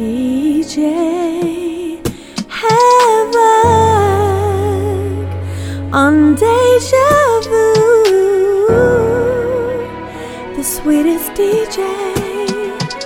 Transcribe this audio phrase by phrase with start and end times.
[0.00, 0.80] DJ
[2.48, 3.36] Havoc
[5.92, 8.66] on Deja Vu,
[10.56, 11.76] the sweetest DJ.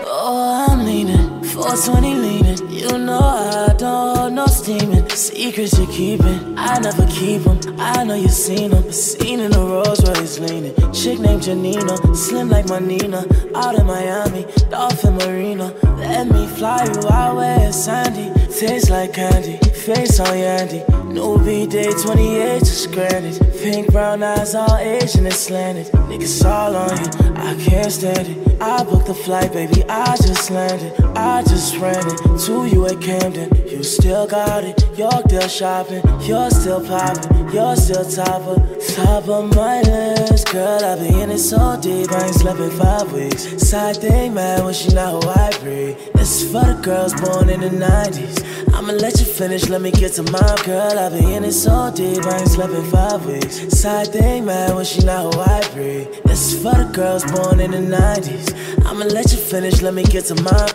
[0.07, 2.71] Oh, I'm leaning, 420 leaning.
[2.71, 5.09] You know I don't no steaming.
[5.11, 7.59] Secrets keeping, I never keep them.
[7.79, 10.75] I know you seen them, seen in the Rolls Royce leaning.
[10.93, 13.25] Chick named Janina, slim like my Nina.
[13.55, 15.73] Out in Miami, Dolphin Marina.
[15.99, 18.33] Let me fly you out where it's sandy.
[18.59, 20.83] Tastes like candy, face on Yandy.
[21.13, 23.41] New B day 28, just granted.
[23.63, 25.87] Pink brown eyes, all Asian and slanted.
[26.09, 28.45] Niggas all on you, I can't stand it.
[28.61, 30.93] I booked the flight, baby, I just landed.
[31.17, 33.51] I just ran it to you at Camden.
[33.69, 35.51] You still got it, Yorkdale
[35.85, 36.21] shopping.
[36.21, 40.51] You're still popping, you're still top of, top of my list.
[40.53, 43.69] Girl, I be in it so deep, I ain't slept in five weeks.
[43.69, 45.97] Side thing, man, when she not who I breathe.
[46.15, 48.75] This is for the girls born in the 90s.
[48.75, 50.99] I'ma let you finish, let me get to my girl.
[50.99, 53.79] I be in it so deep, I ain't slept in five weeks.
[53.79, 56.09] Side thing, man, when she not who I breathe.
[56.25, 58.87] This is for the girls born in the 90s.
[58.87, 60.74] I'ma let you finish, let me get to my.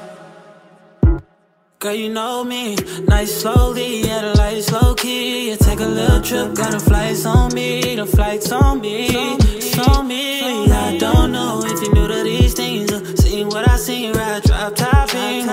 [1.81, 2.75] Girl, you know me,
[3.07, 5.49] nice slowly, yeah, the lights low key.
[5.49, 9.79] You take a little trip, got the flights on me, the flights on me, it's
[9.87, 10.69] on me.
[10.69, 14.43] I don't know if you knew to these things, uh, seeing what I seen, right,
[14.43, 15.45] drop topping.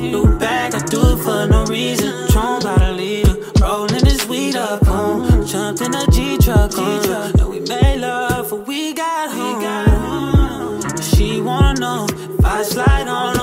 [0.00, 2.30] New bag, I do it for no reason.
[2.30, 7.38] Tron by the leader, rolling this weed up on, jumped in a G truck on,
[7.38, 10.80] and we made love, but we got home.
[11.02, 13.33] She wanna know if I slide on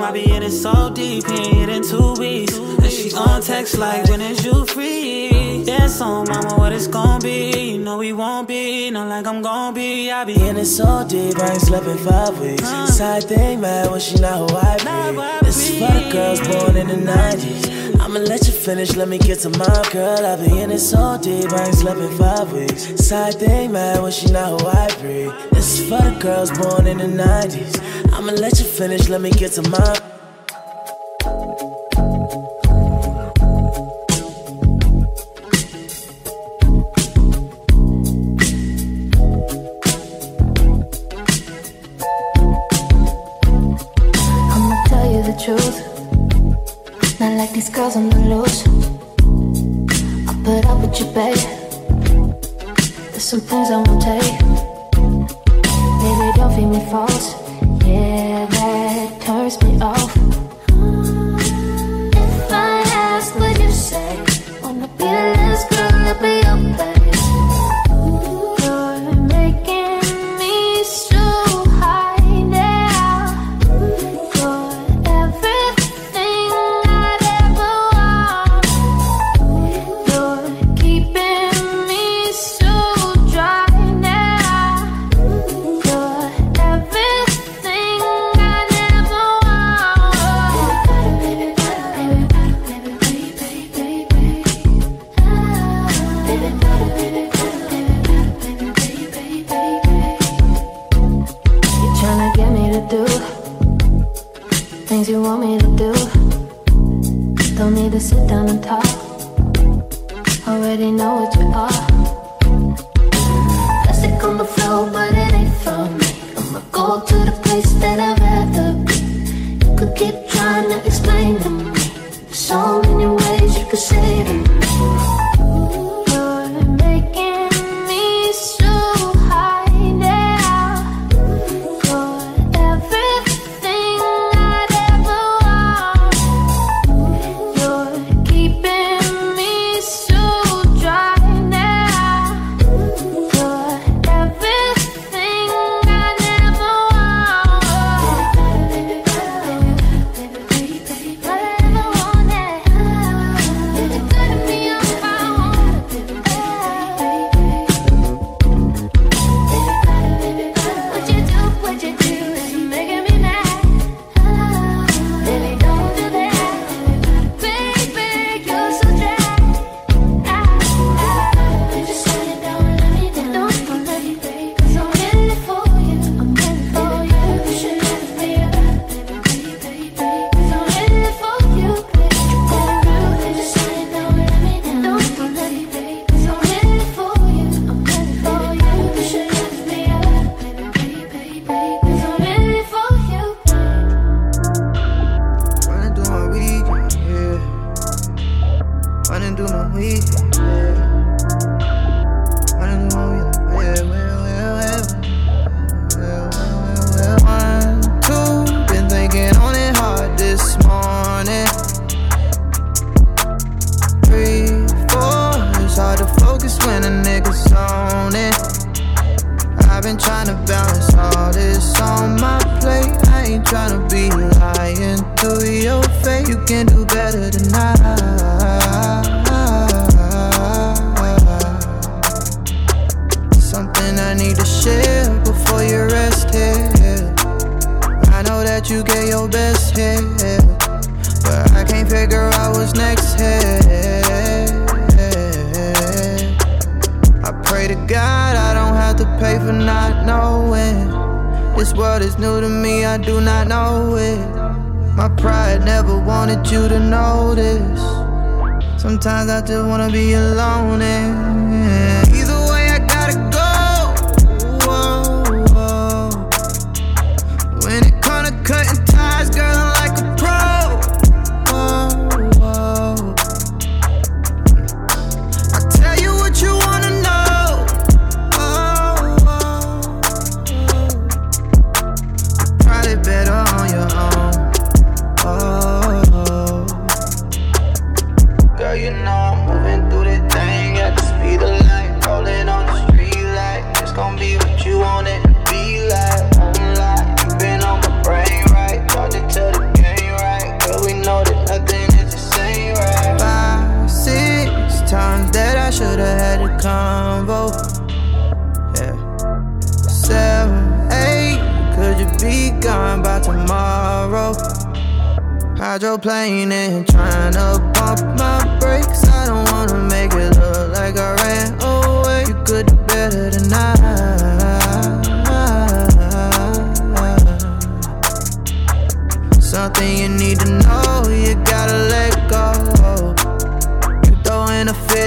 [0.00, 2.56] I be in it so deep, he ain't in two weeks.
[2.56, 5.62] And she on text like, when is you free?
[5.64, 7.72] Yeah, so mama, what it's gon' be?
[7.72, 10.10] You know we won't be, not like I'm gon' be.
[10.10, 12.68] I be In it so deep, I ain't slept in five weeks.
[12.96, 15.46] Side thing, man, when she not who I be.
[15.46, 17.87] This is for girls born in the 90s.
[18.08, 20.24] I'ma let you finish, let me get to my girl.
[20.24, 23.06] I be in it so deep, I ain't slept in five weeks.
[23.06, 25.30] Side thing, man, when she not who I breathe.
[25.52, 28.14] This is for the girls born in the 90s.
[28.14, 30.17] I'ma let you finish, let me get to my.
[47.58, 48.62] These girls on the loose.
[50.28, 51.36] I put up with you, babe.
[53.10, 54.38] There's some things I won't take.
[56.02, 57.34] Baby, don't feed me false.
[57.84, 60.37] Yeah, that turns me off.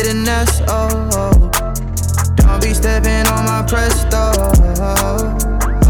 [0.01, 0.62] bitterness.
[0.68, 1.51] Oh, oh.
[2.36, 4.31] don't be stepping on my presto.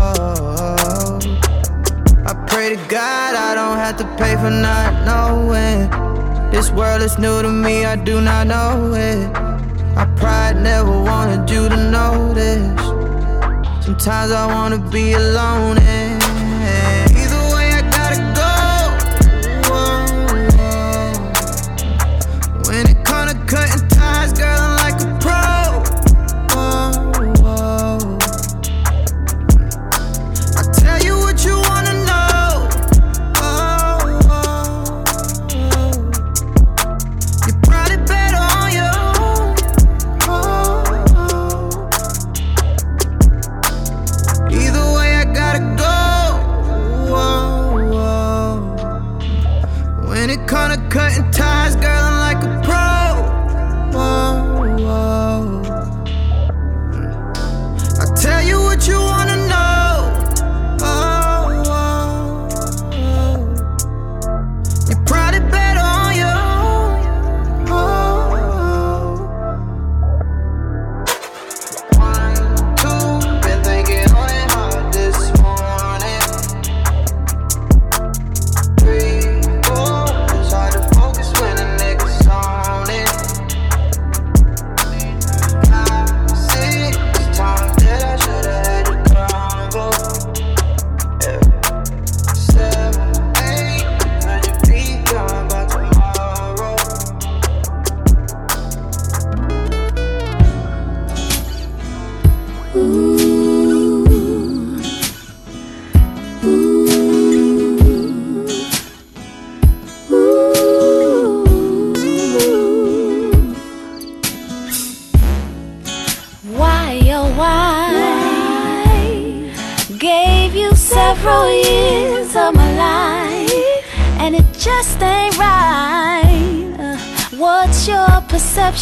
[0.04, 1.20] Oh,
[2.26, 5.90] I pray to God I don't have to pay for not knowing.
[6.52, 9.36] This world is new to me, I do not know it.
[9.98, 12.82] I pride never wanted you to notice.
[13.86, 15.78] Sometimes I wanna be alone.
[15.80, 16.11] And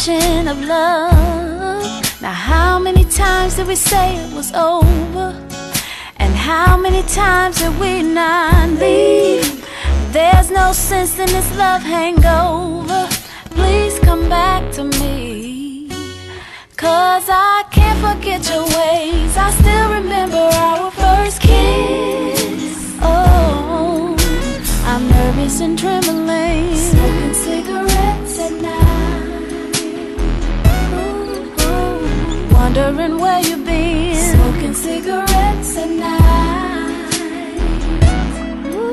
[0.08, 5.36] of love Now how many times did we say it was over?
[6.16, 9.62] And how many times did we not leave?
[10.10, 13.08] There's no sense in this love hangover
[13.50, 15.90] Please come back to me
[16.78, 17.49] Cause I
[33.00, 34.14] wondering where you've been.
[34.14, 37.14] Smoking cigarettes at night.
[38.74, 38.90] Ooh,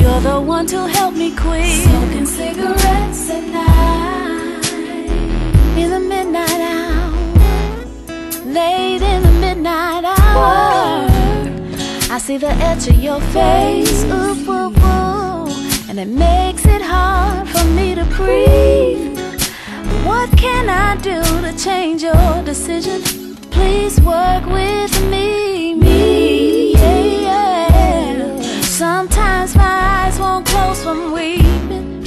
[0.00, 1.82] You're the one to help me quit.
[1.84, 4.64] Smoking cigarettes at night.
[5.76, 7.12] In the midnight hour.
[8.46, 11.08] Late in the midnight hour.
[12.10, 14.04] I see the edge of your face.
[14.04, 14.33] Ooh.
[15.96, 19.16] And it makes it hard for me to breathe.
[20.04, 23.36] What can I do to change your decision?
[23.52, 28.40] Please work with me, me, yeah, yeah.
[28.62, 32.04] Sometimes my eyes won't close from weeping.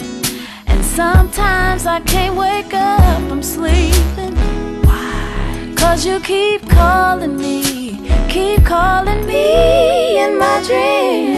[0.66, 4.36] And sometimes I can't wake up from sleeping.
[5.78, 11.37] Cause you keep calling me, keep calling me in my dreams.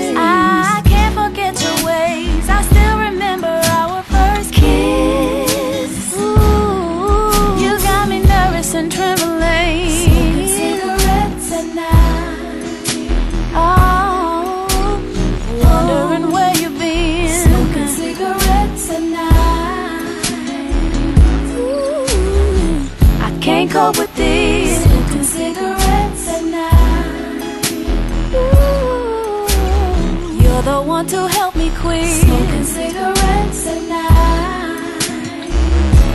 [31.10, 32.06] To help me quit.
[32.22, 35.50] Smoking cigarettes at night.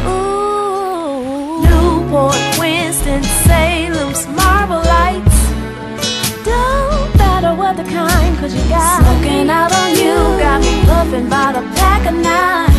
[0.07, 5.41] Ooh, Newport, Winston, Salem's Marlboro Lights.
[6.45, 11.29] Don't matter what the kind, cause you got Smoking out on you, got me puffing
[11.29, 12.71] by the pack of nine.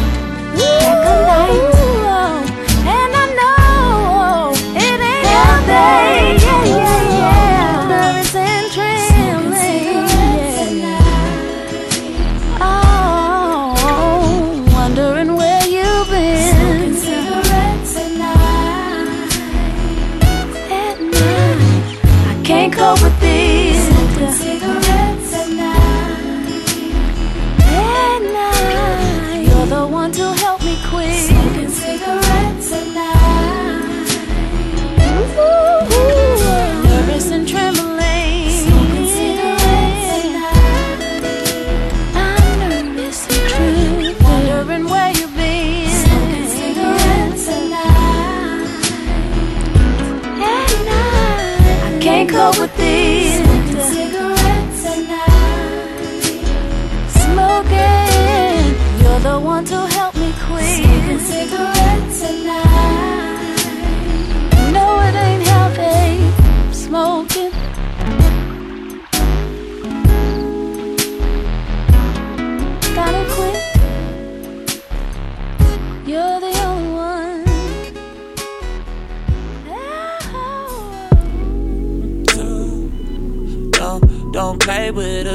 [0.55, 1.74] Pack of nine.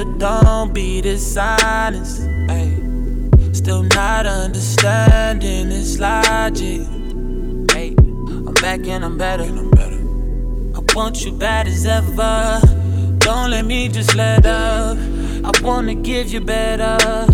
[0.05, 2.23] Her, don't be dishonest.
[2.49, 2.77] Ay.
[3.53, 6.83] Still not understanding this logic.
[7.73, 9.45] Hey, I'm back and I'm better.
[9.45, 10.01] And I'm better.
[10.77, 12.61] I want you bad as ever.
[13.19, 14.97] Don't let me just let up.
[15.45, 17.27] I wanna give you better.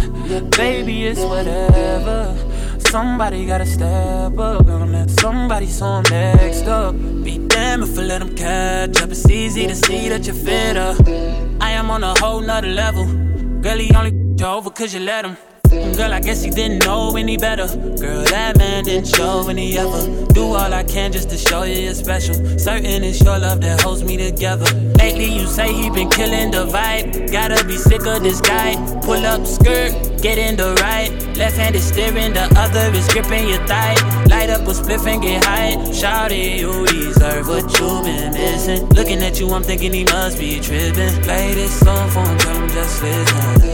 [0.57, 2.37] Baby, it's whatever.
[2.91, 4.67] Somebody gotta step up.
[4.67, 6.95] Gonna let somebody so next up.
[7.25, 9.11] Be damned if I let them catch up.
[9.11, 11.46] It's easy to see that you're fitter.
[11.87, 13.05] I am on a whole nother level.
[13.63, 14.11] Girl, he only
[14.45, 15.37] over cause you let him.
[15.97, 17.67] Girl, I guess he didn't know any better.
[17.67, 20.27] Girl, that man didn't show any ever.
[20.33, 22.35] Do all I can just to show you you're special.
[22.59, 24.67] Certain it's your love that holds me together.
[24.99, 27.31] Lately, you say he been killing the vibe.
[27.31, 28.75] Gotta be sick of this guy.
[29.03, 29.93] Pull up skirt,
[30.23, 31.11] get in the right.
[31.37, 33.95] Left hand is steering, the other is gripping your thigh.
[34.29, 35.77] Light up a spliff and get high.
[35.93, 38.89] Shouty, you deserve what you been missing.
[38.91, 41.23] Looking at you, I'm thinking he must be tripping.
[41.23, 43.66] Play this song for him, tell just listen.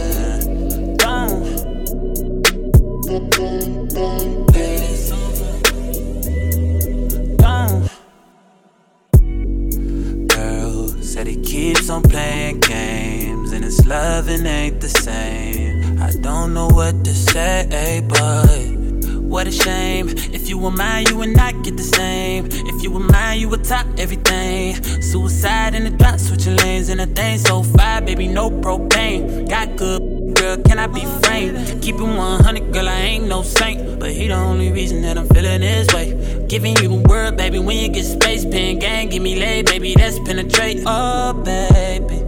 [20.63, 22.47] Were mine, you would not get the same.
[22.49, 24.81] If you were mine, you would top everything.
[25.01, 29.49] Suicide in the drop, switching lanes and a thing so fire, baby, no propane.
[29.49, 30.01] Got good.
[30.35, 31.81] Girl, can I be framed?
[31.83, 33.99] Keep it 100, girl, I ain't no saint.
[33.99, 36.45] But he the only reason that I'm feeling this way.
[36.47, 39.93] Giving you a word, baby, when you get space, pen gang, give me lay, baby,
[39.95, 40.83] that's penetrate.
[40.85, 42.22] Oh, baby.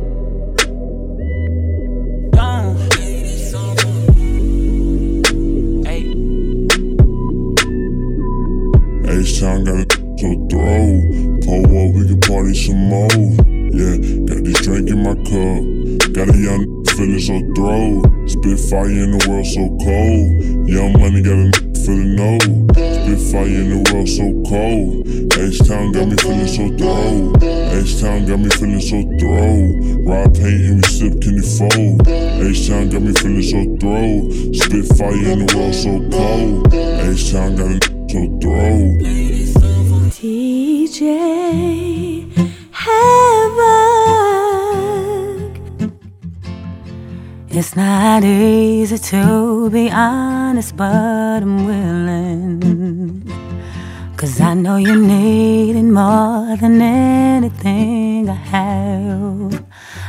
[9.66, 11.02] Got a so throw.
[11.42, 13.10] Pull up, we can party some more.
[13.74, 13.98] Yeah,
[14.30, 16.14] got this drink in my cup.
[16.14, 18.00] Got a young feeling so throw.
[18.30, 20.70] Spit fire in the world so cold.
[20.70, 21.50] Young money got a
[21.84, 22.38] feeling no.
[22.78, 25.06] Spit fire in the world so cold.
[25.36, 27.34] H-Town got me feeling so throw.
[27.82, 29.66] H-Town got me feeling so throw.
[30.06, 32.08] Ride paint and we sip can it fold.
[32.08, 34.30] H-Town got me feeling so throw.
[34.54, 36.74] Spit fire in the world so cold.
[36.74, 39.35] H-Town got a so so throw.
[40.96, 42.32] DJ
[42.72, 42.96] Havoc.
[47.50, 53.30] It's not easy to be honest, but I'm willing.
[54.16, 59.66] Cause I know you need it more than anything I have.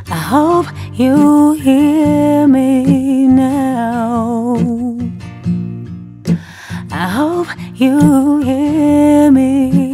[0.08, 4.56] I hope you hear me now.
[6.92, 9.85] I hope you hear me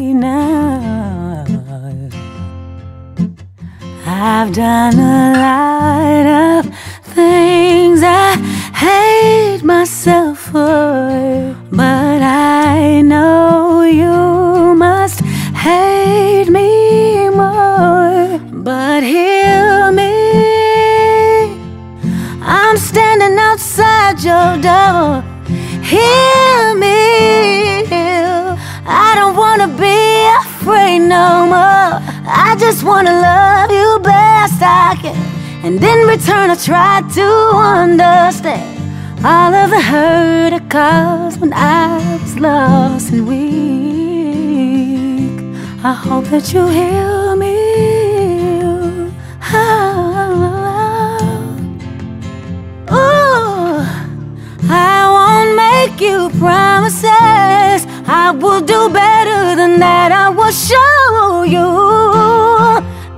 [4.24, 6.74] I've done a lot of
[7.06, 8.36] things I
[8.72, 15.22] hate myself for, but I know you must
[15.56, 18.38] hate me more.
[18.62, 20.14] But hear me,
[22.42, 25.24] I'm standing outside your door.
[25.82, 27.88] Hear me,
[28.86, 29.98] I don't wanna be
[30.42, 32.11] afraid no more.
[32.34, 35.16] I just wanna love you best I can.
[35.64, 38.78] And in return, I try to understand
[39.24, 43.42] all of the hurt I caused when I was lost and weak.
[45.84, 47.58] I hope that you hear me.
[49.42, 49.58] Ah,
[50.22, 50.62] ah,
[52.90, 52.96] ah.
[52.96, 53.84] Ooh,
[54.70, 57.86] I won't make you promises.
[58.24, 60.10] I will do better than that.
[60.10, 61.68] I will show you.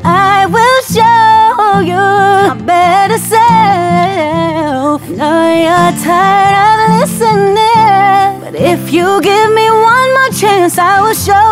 [0.04, 2.04] I will show you
[2.52, 5.02] a better self.
[5.02, 11.00] I know you're tired of listening, but if you give me one more chance, I
[11.00, 11.48] will show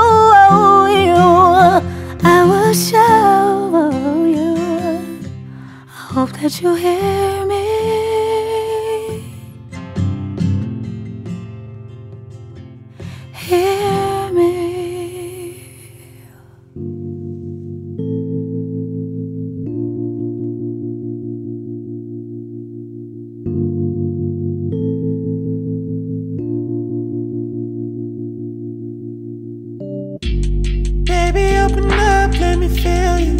[1.06, 1.22] you.
[2.34, 4.52] I will show you.
[5.88, 7.41] I hope that you hear
[13.52, 15.60] Hear me.
[31.04, 33.36] Baby, open up, let me feel you.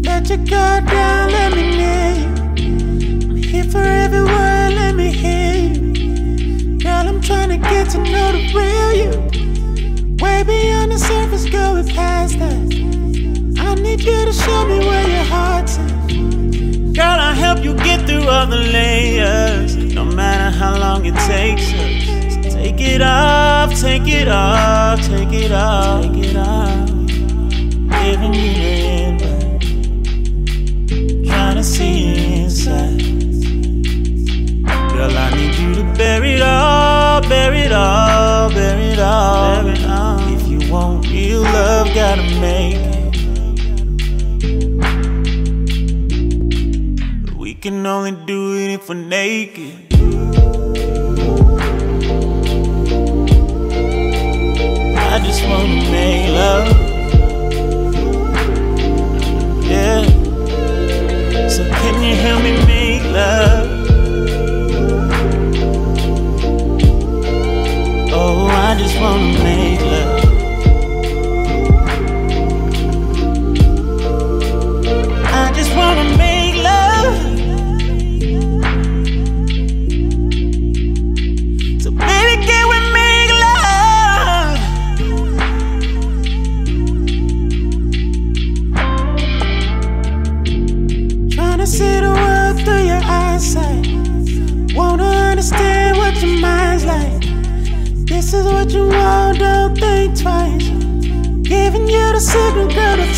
[0.00, 2.01] Let your guard down, let me near
[7.92, 9.10] to know the real you.
[10.16, 12.54] Way beyond the surface, going past that.
[13.58, 16.08] I need you to show me where your heart's at.
[16.94, 19.76] Girl, I'll help you get through all the layers.
[19.76, 22.34] No matter how long it takes us.
[22.34, 26.71] So take it off, take it off, take it off, take it off.
[48.12, 49.74] Only do it if we're naked.
[54.98, 56.68] I just wanna make love.
[59.64, 60.02] Yeah.
[61.48, 63.68] So can you help me make love?
[68.12, 69.31] Oh, I just wanna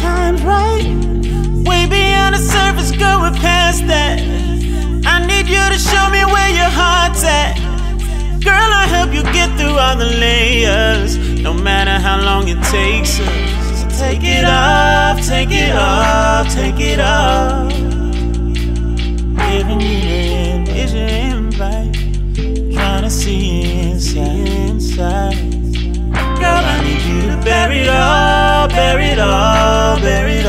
[0.04, 0.86] time's right.
[1.68, 4.18] Way beyond the surface, going past that.
[5.14, 7.54] I need you to show me where your heart's at.
[8.48, 13.12] Girl, I'll help you get through all the layers, no matter how long it takes
[13.20, 13.32] us.
[13.80, 17.72] So take it off, take it off, take it off.
[19.50, 21.94] Giving you the vision invite,
[22.74, 25.38] trying to see inside, inside.
[26.40, 29.73] Girl, I need you to bury it all, bury it all,
[30.04, 30.46] bury it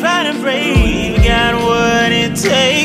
[0.00, 1.18] to break.
[1.18, 2.77] We got what it takes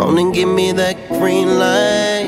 [0.00, 2.26] Come on and give me that green light.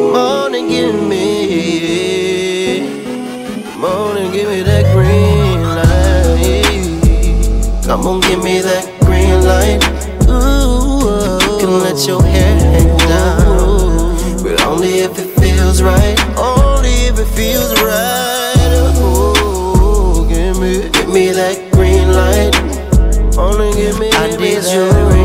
[0.00, 2.80] Come on and give me.
[3.74, 6.64] Come on and give me that green light.
[7.84, 9.84] Come on, give me that green light.
[10.26, 11.04] Ooh,
[11.44, 16.18] you can let your hair hang down, but only if it feels right.
[16.38, 18.72] Only if it feels right.
[18.96, 22.56] Ooh, give me, give me that green light.
[23.36, 24.09] Only give me
[24.68, 25.19] you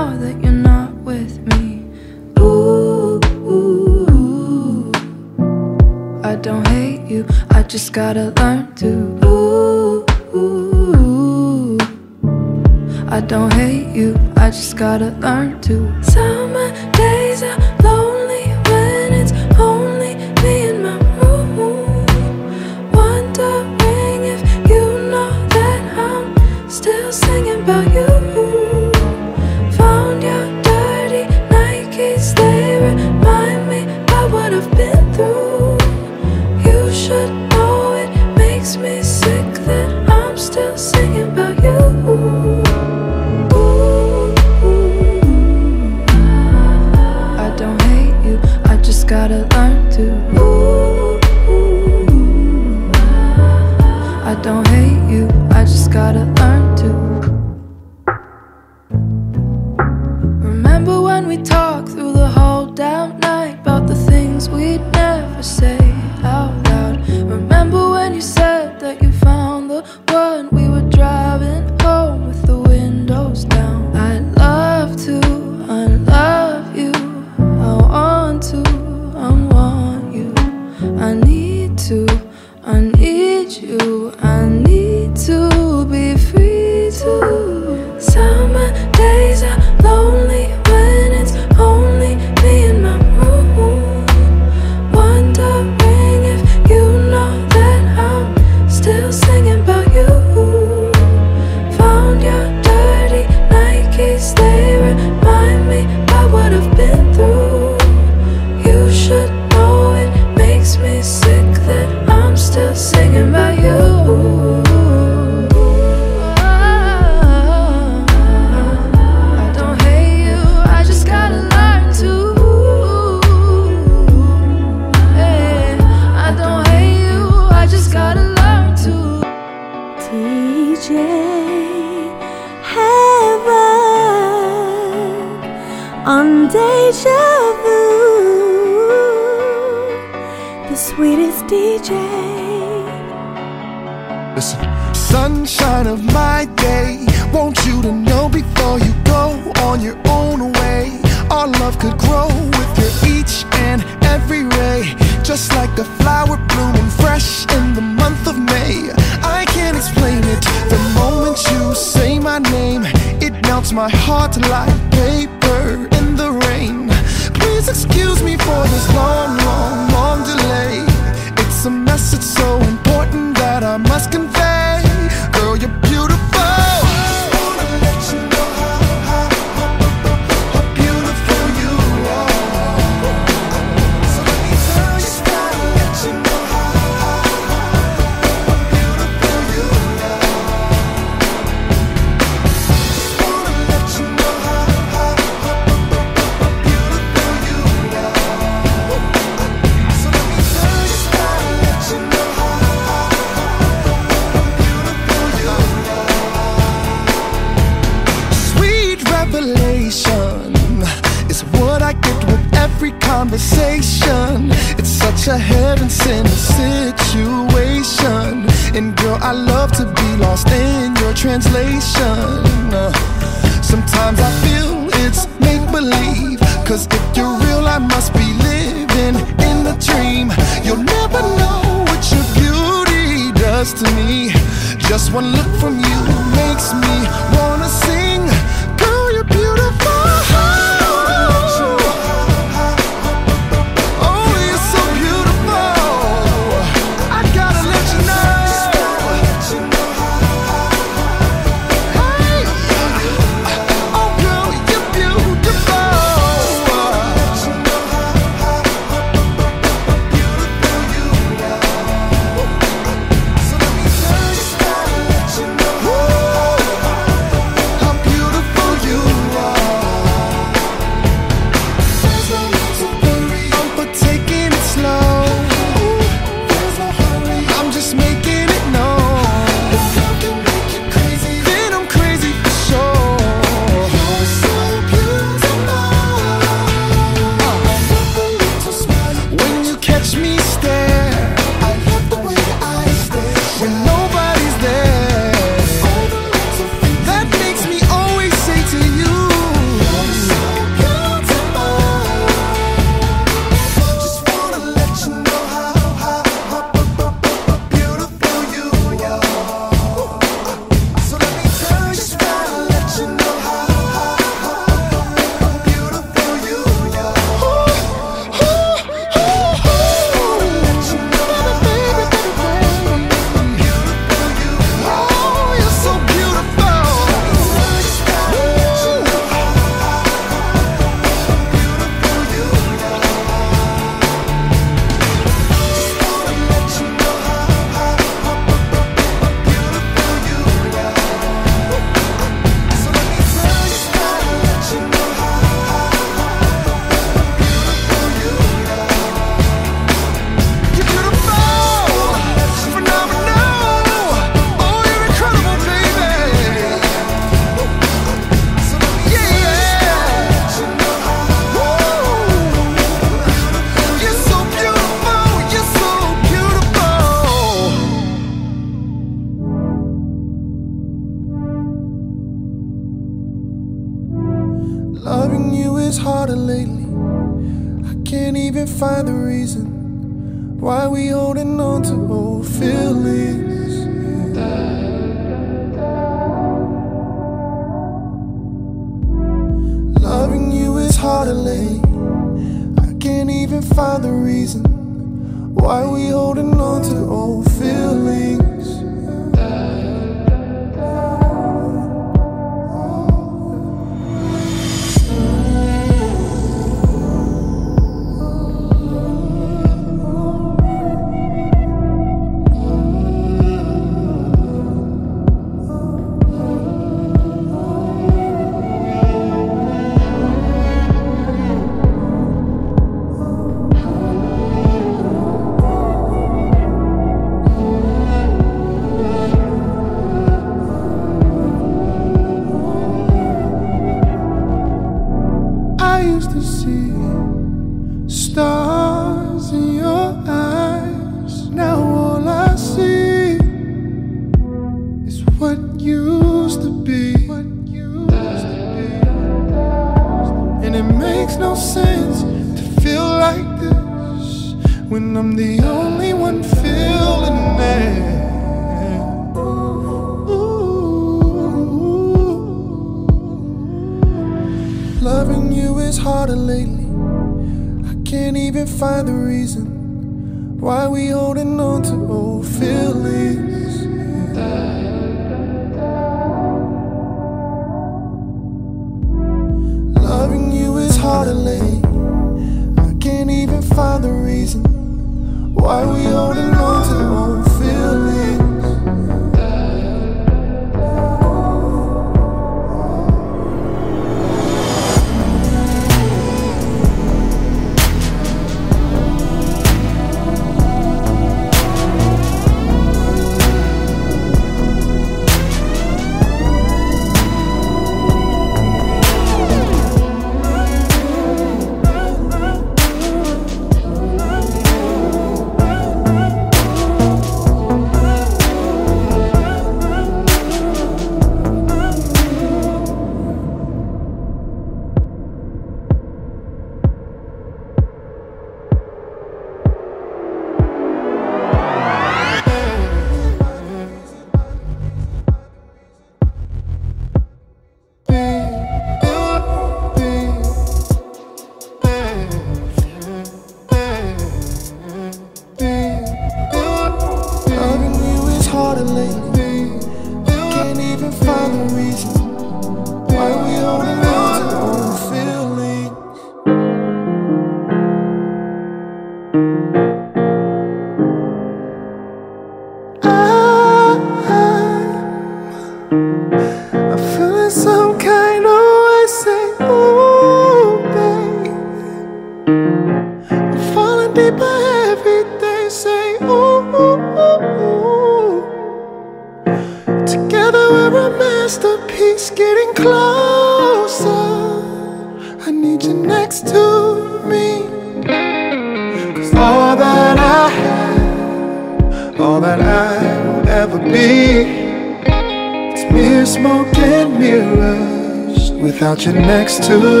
[599.61, 600.00] to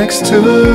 [0.00, 0.67] next to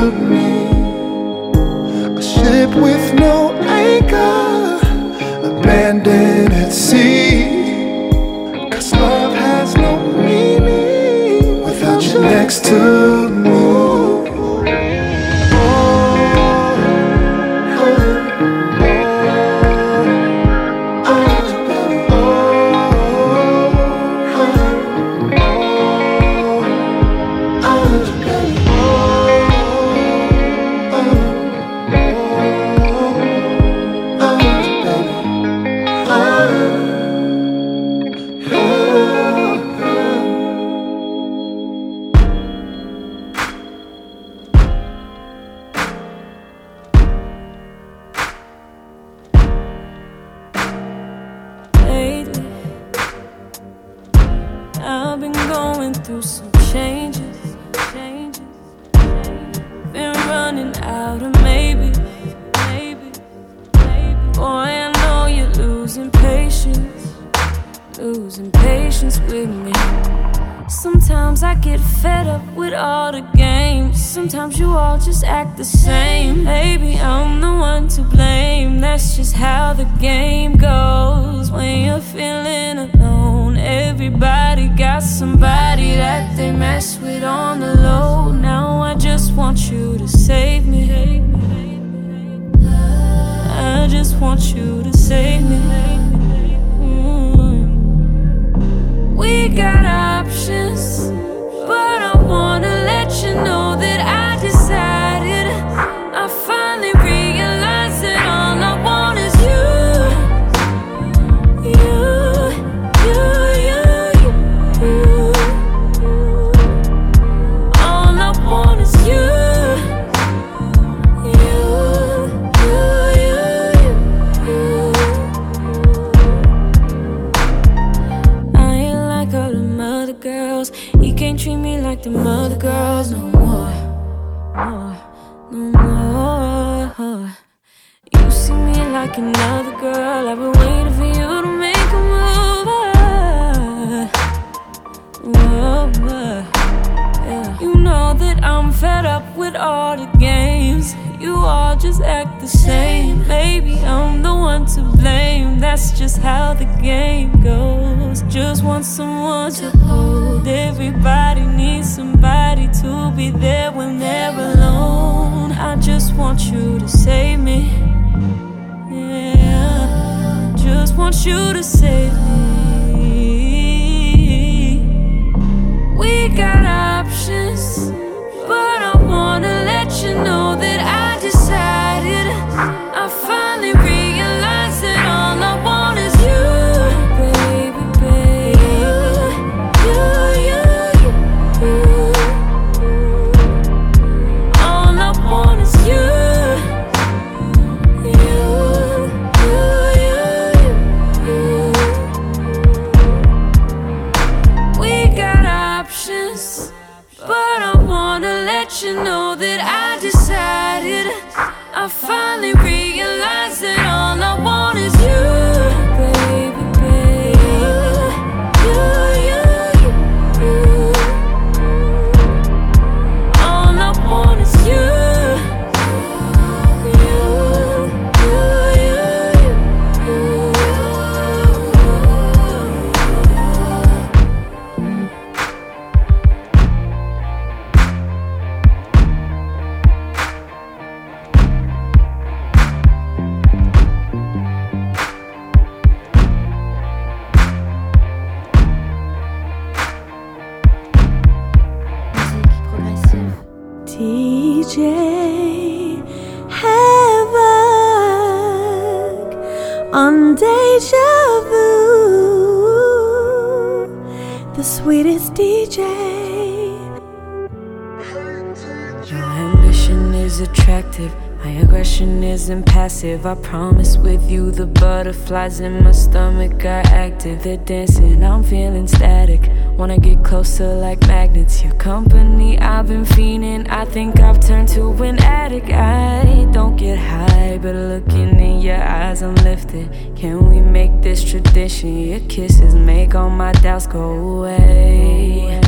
[273.04, 277.42] I promise with you, the butterflies in my stomach are active.
[277.42, 279.50] They're dancing, I'm feeling static.
[279.76, 281.62] Wanna get closer like magnets.
[281.62, 283.68] Your company, I've been fiending.
[283.68, 285.68] I think I've turned to an addict.
[285.68, 289.90] I don't get high, but looking in your eyes, I'm lifted.
[290.16, 291.98] Can we make this tradition?
[291.98, 295.63] Your kisses make all my doubts go away.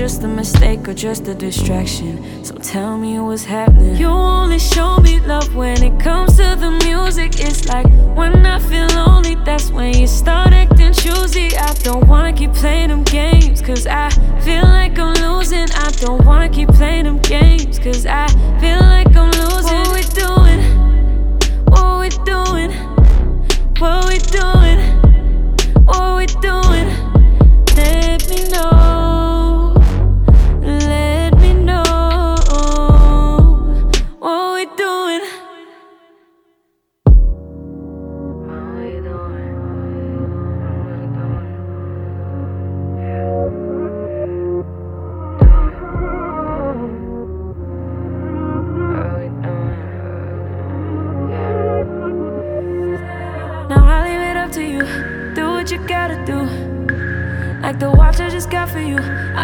[0.00, 2.42] just a mistake or just a distraction.
[2.42, 3.96] So tell me what's happening.
[3.96, 7.38] You only show me love when it comes to the music.
[7.38, 7.84] It's like
[8.16, 11.54] when I feel lonely, that's when you start acting choosy.
[11.54, 14.08] I don't wanna keep playing them games, cause I
[14.40, 15.70] feel like I'm losing.
[15.70, 18.26] I don't wanna keep playing them games, cause I
[18.58, 19.49] feel like I'm losing.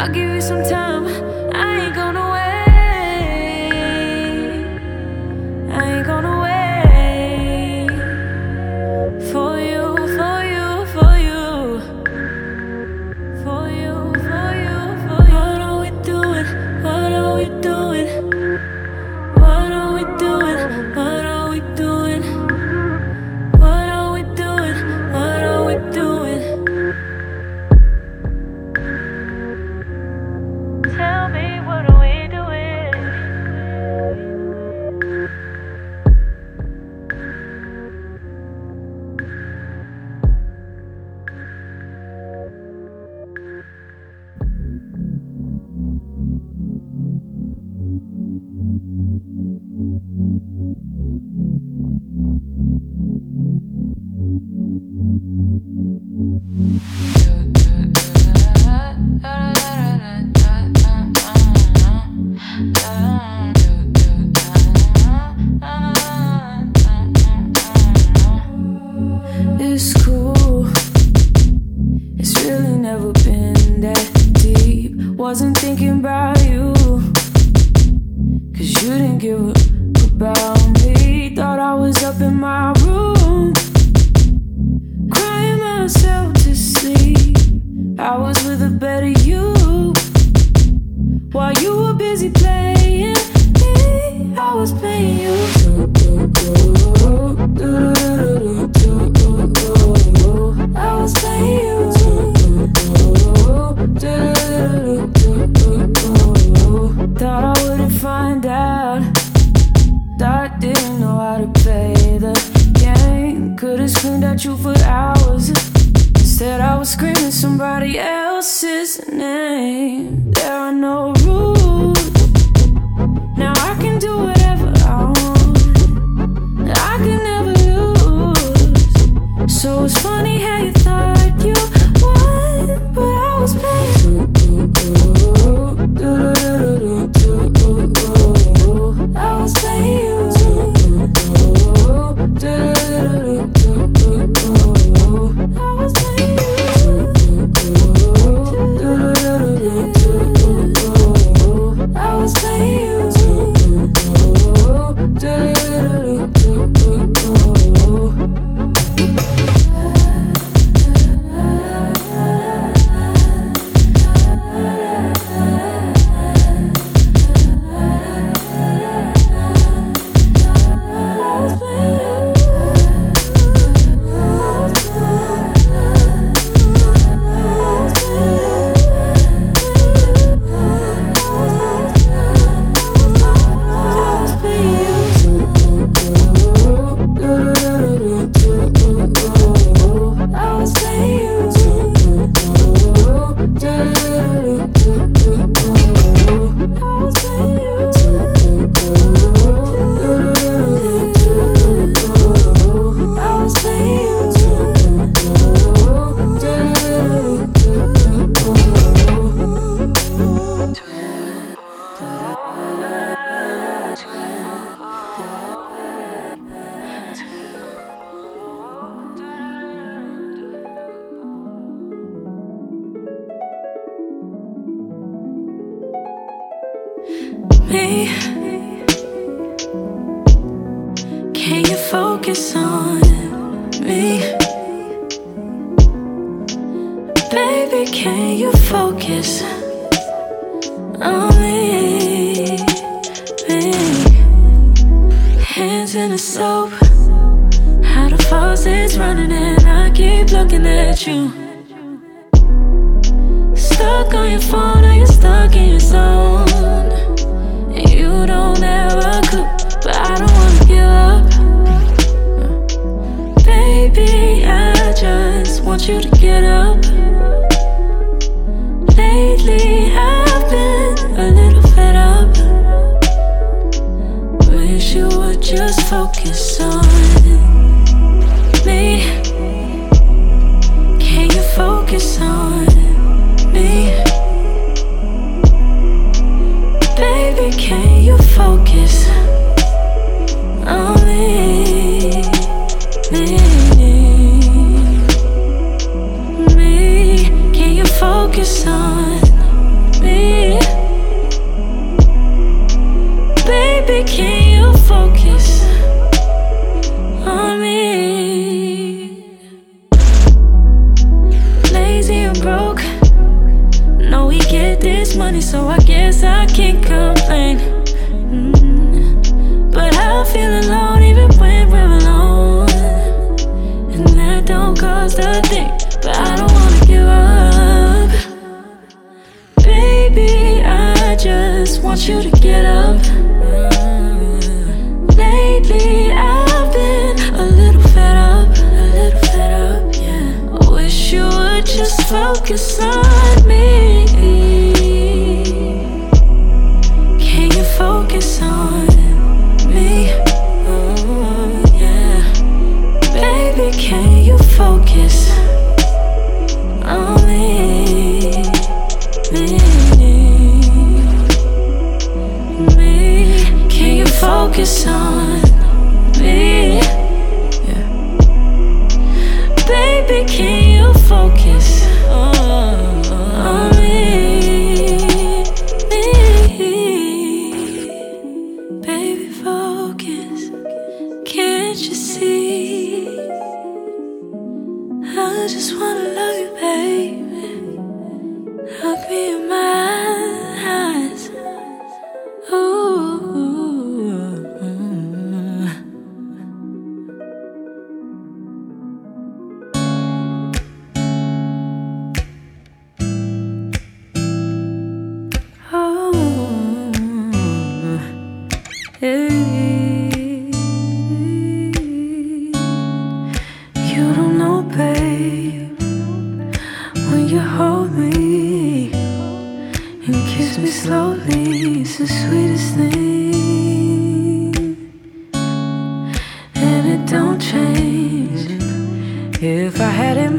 [0.06, 1.05] I'll give you some time.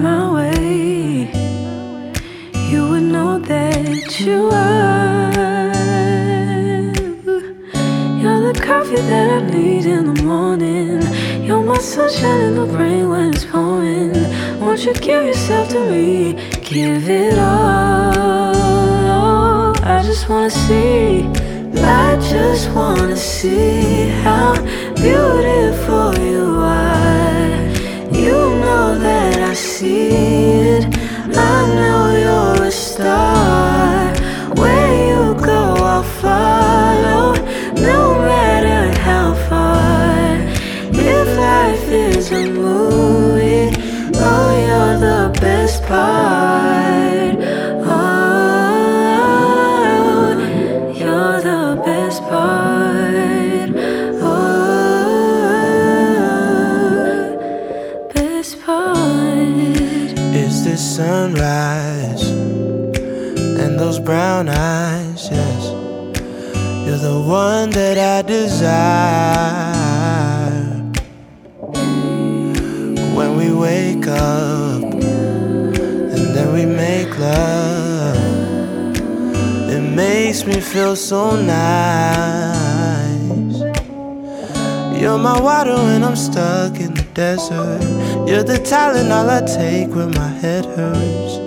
[0.02, 1.30] my way,
[2.70, 5.32] you would know that you are.
[8.20, 11.02] You're the coffee that I need in the morning.
[11.46, 14.14] You're my sunshine in the rain when it's pouring.
[14.60, 16.34] Won't you give yourself to me?
[16.62, 18.54] Give it all.
[19.84, 21.26] I just wanna see.
[21.76, 24.56] I just wanna see how
[24.96, 26.57] beautiful you are.
[29.78, 30.86] see it.
[31.38, 34.12] I know you're a star.
[34.56, 37.36] Where you go, I'll follow,
[37.76, 38.00] no
[38.32, 40.18] matter how far.
[40.92, 43.70] If life is a movie,
[44.16, 46.27] oh, you're the best part.
[64.08, 65.66] brown eyes, yes.
[66.86, 68.64] You're the one that I desire.
[73.18, 74.82] When we wake up
[76.14, 78.16] and then we make love,
[79.70, 82.48] it makes me feel so nice.
[85.02, 87.82] You're my water when I'm stuck in the desert.
[88.26, 91.47] You're the Tylenol I take when my head hurts.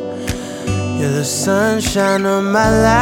[1.01, 3.01] You're the sunshine of my life.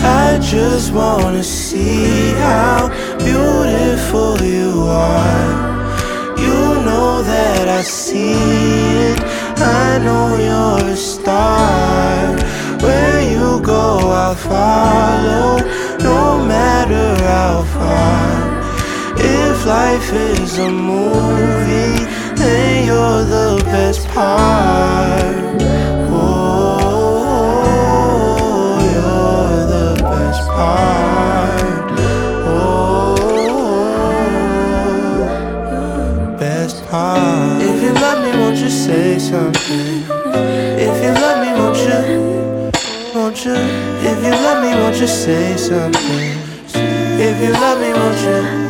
[0.00, 2.88] I just wanna see how
[3.18, 6.38] beautiful you are.
[6.38, 8.34] You know that I see
[9.10, 9.20] it.
[9.58, 12.36] I know you're a star.
[12.84, 15.58] Where you go, I'll follow,
[15.98, 18.30] no matter how far.
[19.16, 25.36] If life is a movie you're the best part.
[26.12, 27.20] Oh,
[28.94, 31.90] you're the best part.
[32.46, 33.16] Oh,
[36.38, 37.62] best part.
[37.62, 40.04] If you love me, won't you say something?
[40.78, 42.02] If you love me, won't you?
[43.14, 43.56] Won't you?
[44.10, 46.38] If you love me, won't you say something?
[47.20, 48.69] If you love me, won't you?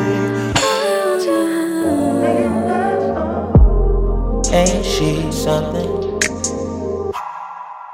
[4.53, 5.87] Ain't she something?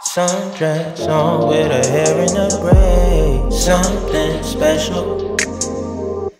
[0.01, 3.53] Sundress on with her hair in a braid.
[3.53, 5.37] Something special.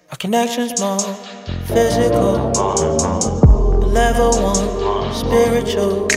[0.09, 0.99] Our connection's more
[1.67, 2.51] physical.
[3.85, 6.07] Level one, spiritual.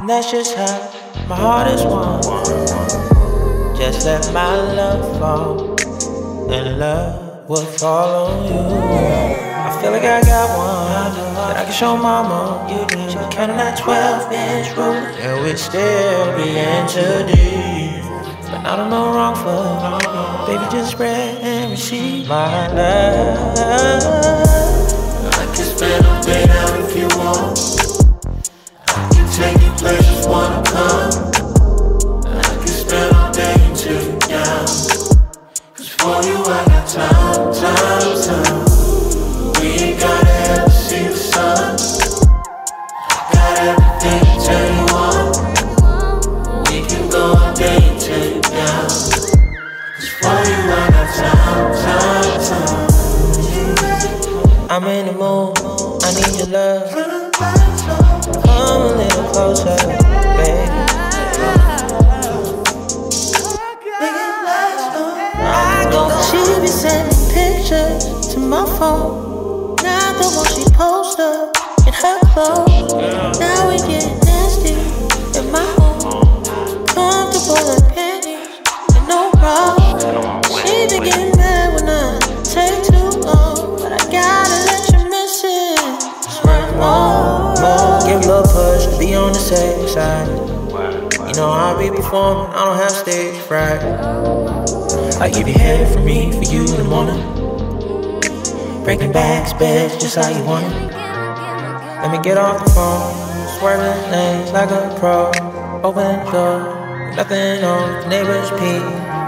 [0.00, 2.22] And that's just how my heart is won.
[3.76, 5.76] Just let my love fall,
[6.50, 8.58] and love will follow you.
[8.58, 12.66] I feel like I got one that I can show mama.
[13.10, 18.02] She be counting that 12 inch ruler, and we still be into deep.
[18.50, 20.46] But I don't know no wrong foot.
[20.46, 23.58] Baby, just spread and receive my love.
[25.34, 27.73] I can spend all day out if you want.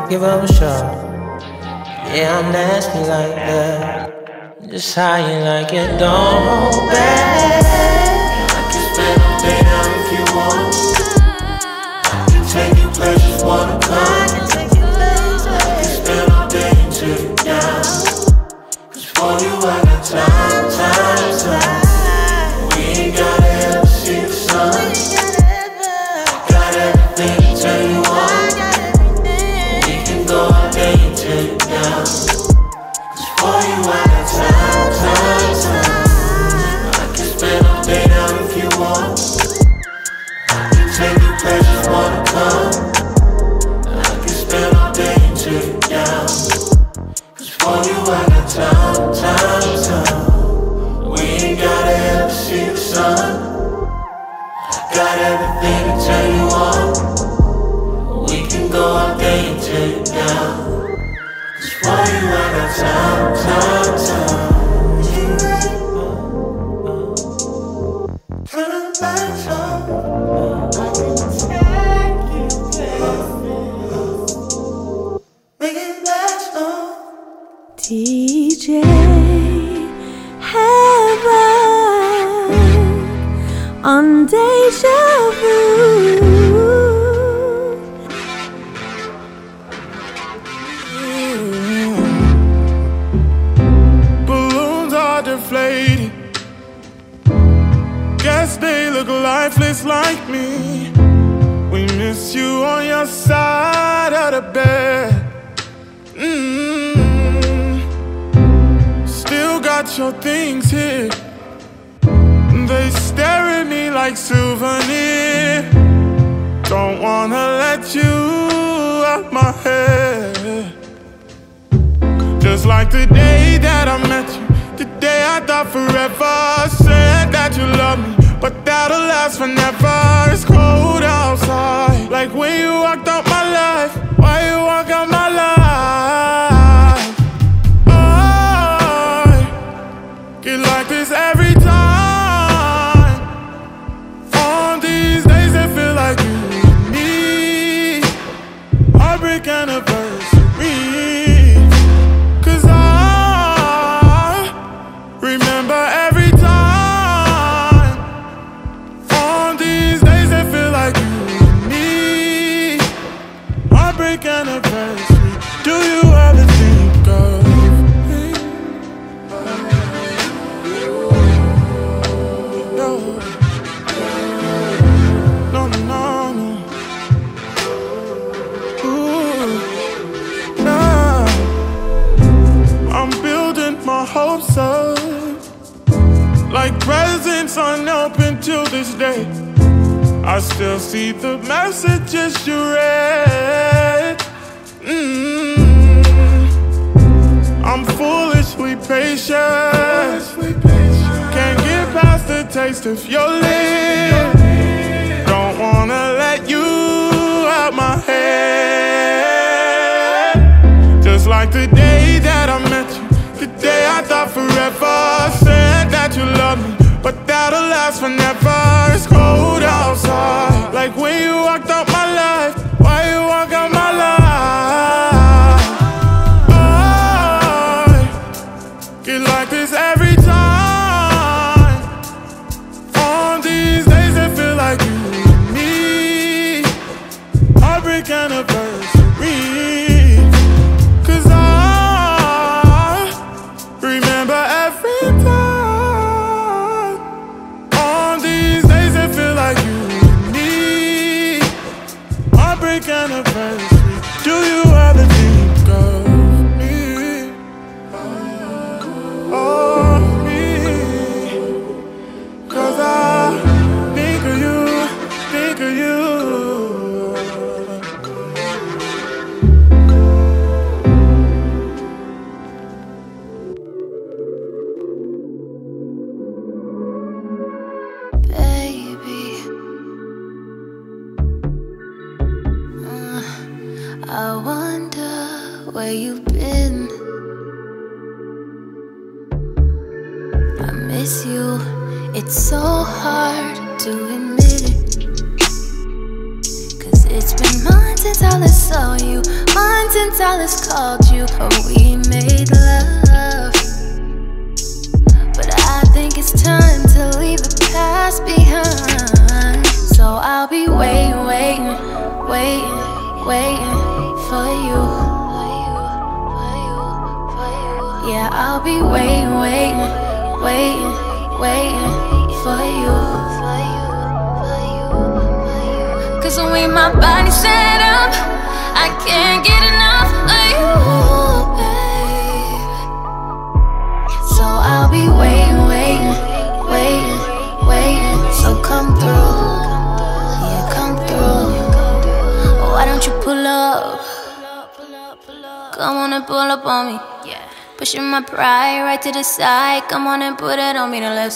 [0.09, 0.95] Give up a shot.
[2.15, 4.69] Yeah, I'm nasty like that.
[4.69, 7.76] Just how you like it, don't hold back.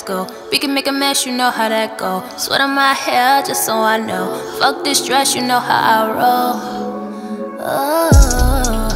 [0.00, 0.48] let's go.
[0.50, 2.24] We can make a mess, you know how that go.
[2.36, 4.34] Sweat on my hair just so I know.
[4.58, 6.54] Fuck this dress, you know how I roll.
[7.60, 8.88] Oh.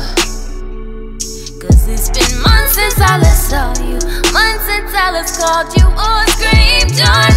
[1.61, 3.99] Cause it's been months since I last saw you.
[4.33, 7.34] Months since I last called you or screamed your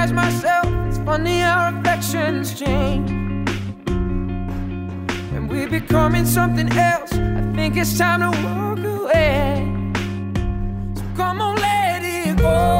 [0.00, 0.66] recognize myself.
[0.88, 3.10] It's funny how affections change.
[5.34, 7.12] And we're becoming something else.
[7.12, 9.66] I think it's time to walk away.
[10.94, 12.79] So come on, let it go.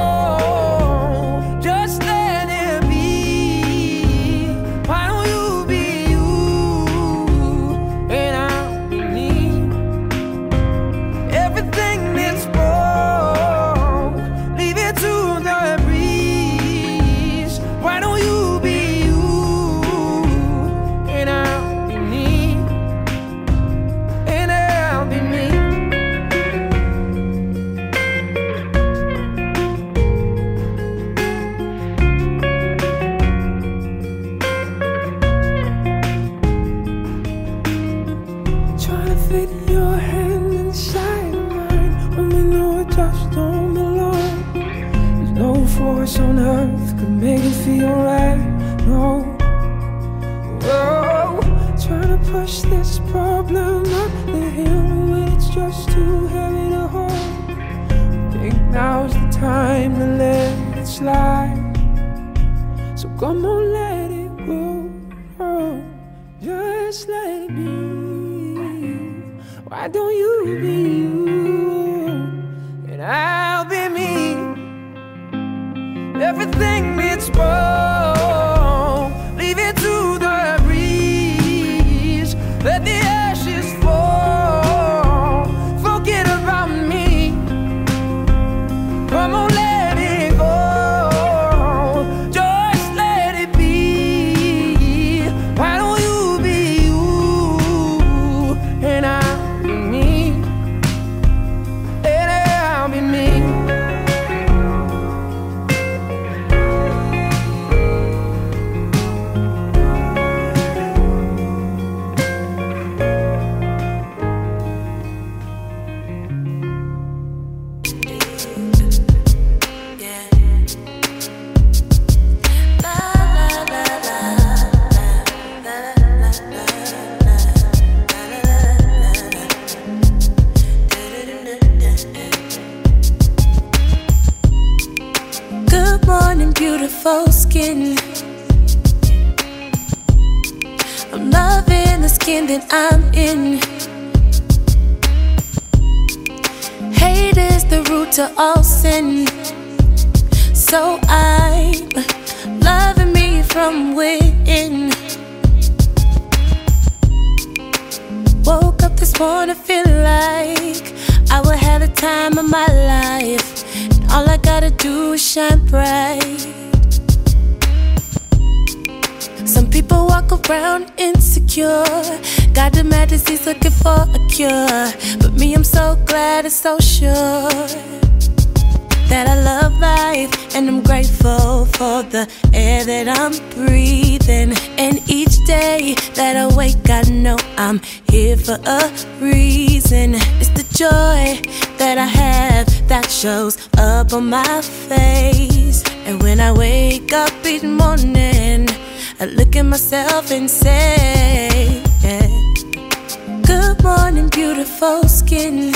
[204.80, 205.74] Beautiful skin.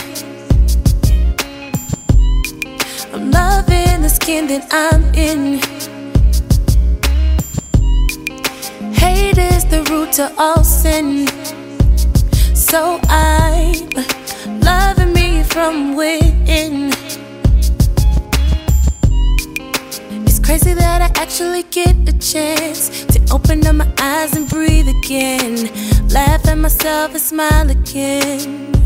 [3.12, 5.58] I'm loving the skin that I'm in.
[8.94, 11.26] Hate is the root to all sin.
[12.54, 13.90] So I'm
[14.60, 16.90] loving me from within.
[20.26, 24.88] It's crazy that I actually get a chance to open up my eyes and breathe
[24.88, 25.68] again.
[26.08, 28.83] Laugh at myself and smile again.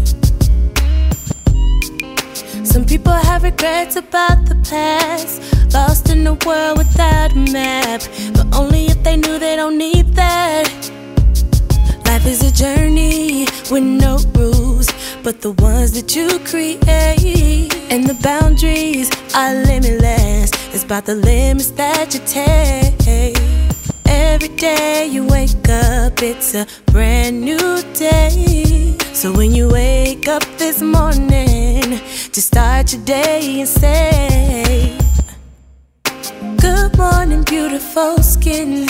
[2.78, 5.42] Some people have regrets about the past.
[5.74, 8.02] Lost in a world without a map.
[8.34, 10.70] But only if they knew they don't need that.
[12.06, 14.86] Life is a journey with no rules,
[15.24, 17.74] but the ones that you create.
[17.90, 20.52] And the boundaries are limitless.
[20.72, 23.36] It's about the limits that you take.
[24.06, 28.96] Every day you wake up, it's a brand new day.
[29.12, 31.98] So when you wake up this morning,
[32.38, 34.96] to start your day and say,
[36.60, 38.88] Good morning, beautiful skin.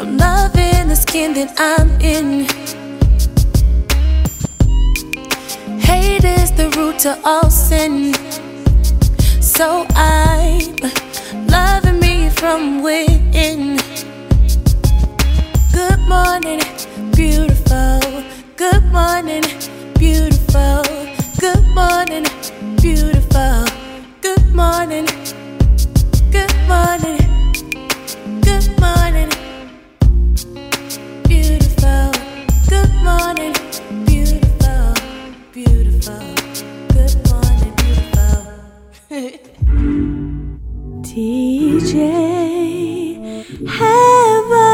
[0.00, 2.46] I'm loving the skin that I'm in.
[5.78, 8.12] Hate is the root to all sin.
[9.40, 10.74] So I'm
[11.46, 13.78] loving me from within.
[15.72, 16.60] Good morning,
[17.12, 18.00] beautiful.
[18.56, 19.44] Good morning,
[20.04, 20.82] beautiful.
[21.40, 22.26] Good morning,
[22.82, 23.64] beautiful.
[24.20, 25.06] Good morning,
[26.30, 27.20] good morning,
[28.48, 29.30] good morning,
[31.26, 32.12] beautiful.
[32.68, 33.54] Good morning,
[34.04, 34.92] beautiful,
[35.56, 36.20] beautiful.
[36.96, 38.40] Good morning, beautiful.
[41.08, 41.96] DJ
[43.76, 44.64] Havoc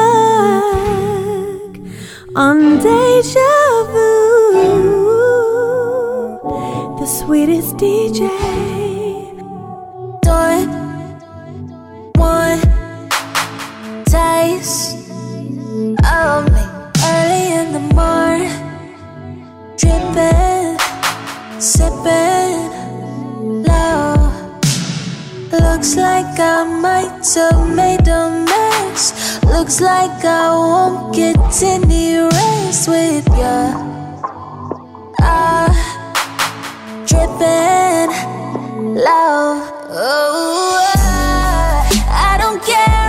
[2.34, 3.52] on Deja
[3.92, 4.89] Vu,
[7.10, 8.30] sweetest DJ.
[10.22, 10.70] Don't
[12.14, 12.62] want
[14.06, 15.10] taste
[16.06, 16.64] of me
[17.10, 18.54] early in the morning,
[19.76, 20.78] dripping,
[21.58, 22.70] sipping
[23.66, 24.14] low.
[25.50, 29.42] Looks like I might have made a mess.
[29.44, 33.74] Looks like I won't get any rest with ya.
[35.20, 35.99] Ah,
[37.06, 38.10] dripping
[38.94, 39.62] low.
[39.92, 40.92] Oh,
[42.08, 42.99] I don't care,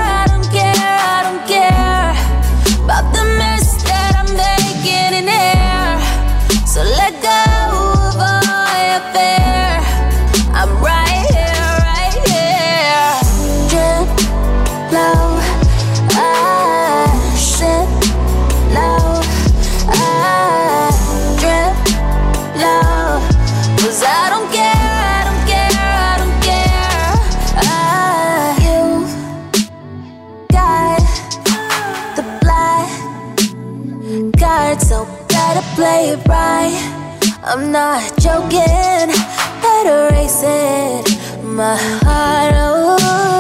[36.32, 36.74] right.
[37.44, 39.08] I'm not joking,
[39.62, 41.44] better race it.
[41.44, 43.31] My heart, oh,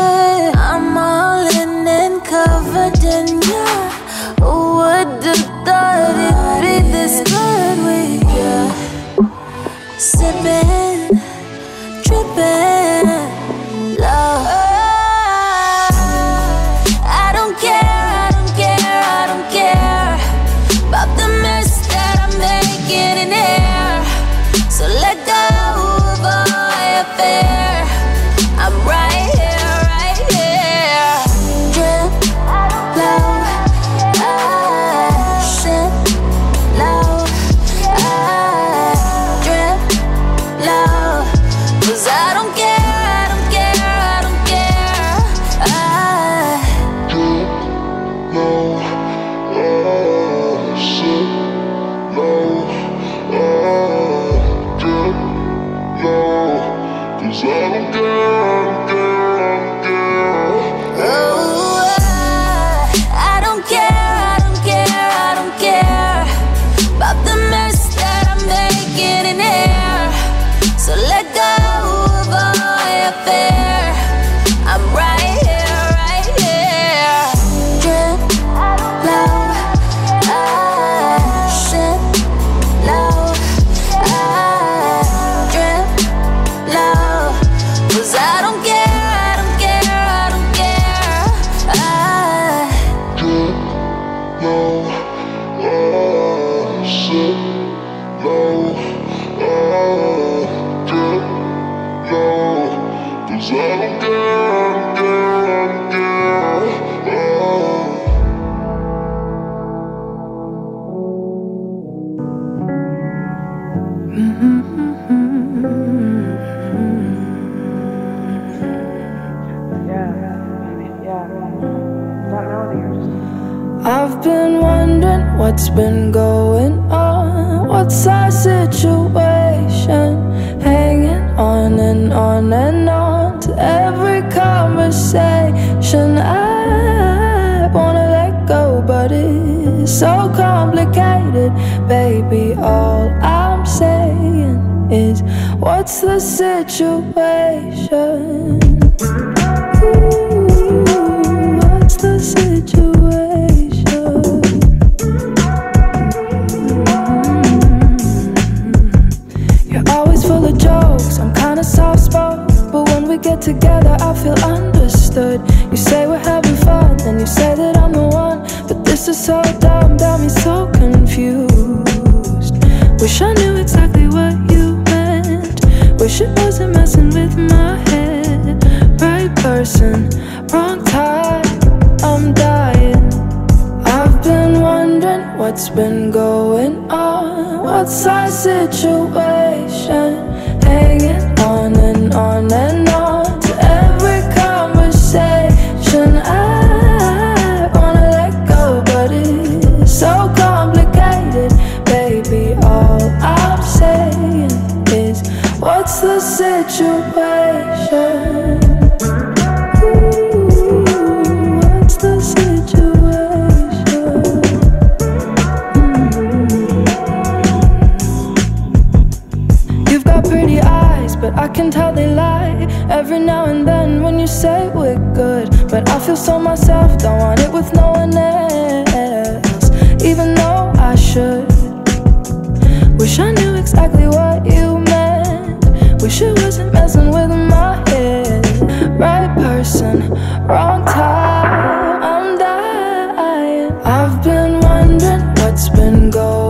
[243.93, 246.40] I've been wondering what's been going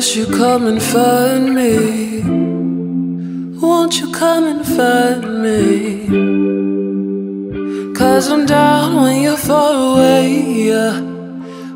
[0.00, 2.22] Guess you come and find me.
[3.60, 6.06] Won't you come and find me?
[7.92, 10.40] Cause I'm down when you're far away,
[10.70, 11.00] yeah.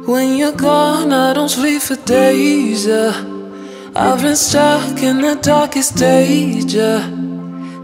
[0.06, 3.12] When you're gone, I don't sleep for days, yeah.
[3.94, 7.06] I've been stuck in the darkest days, yeah.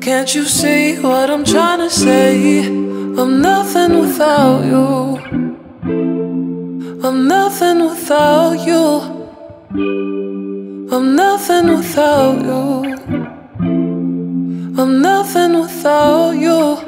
[0.00, 2.66] Can't you see what I'm trying to say?
[2.66, 5.18] I'm nothing without you.
[7.04, 10.30] I'm nothing without you.
[10.92, 12.82] I'm nothing without you.
[14.76, 16.78] I'm nothing without you.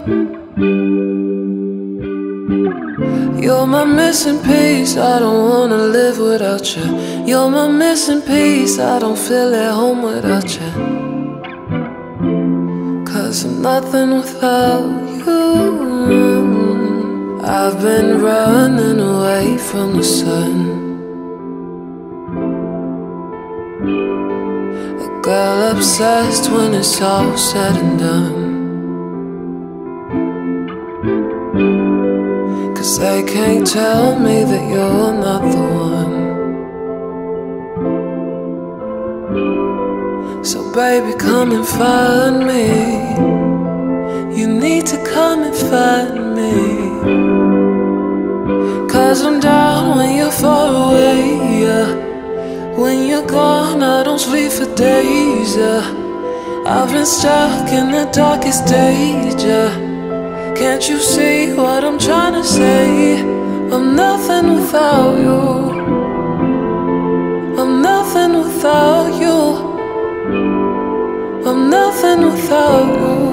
[3.41, 6.85] You're my missing piece, I don't wanna live without you.
[7.25, 10.71] You're my missing piece, I don't feel at home without you.
[13.07, 14.83] Cause I'm nothing without
[15.27, 15.63] you.
[17.45, 20.82] I've been running away from the sun.
[23.83, 28.53] A girl obsessed when it's all said and done.
[32.77, 36.23] Cause they can't tell me that you're not the one.
[40.45, 42.69] So, baby, come and find me.
[44.39, 46.53] You need to come and find me.
[48.89, 51.52] Cause I'm down when you're far away.
[52.77, 55.57] When you're gone, I don't sleep for days.
[56.67, 59.35] I've been stuck in the darkest days.
[60.57, 63.21] Can't you see what I'm trying to say?
[63.73, 65.41] I'm nothing without you.
[67.61, 69.39] I'm nothing without you.
[71.47, 73.32] I'm nothing without you.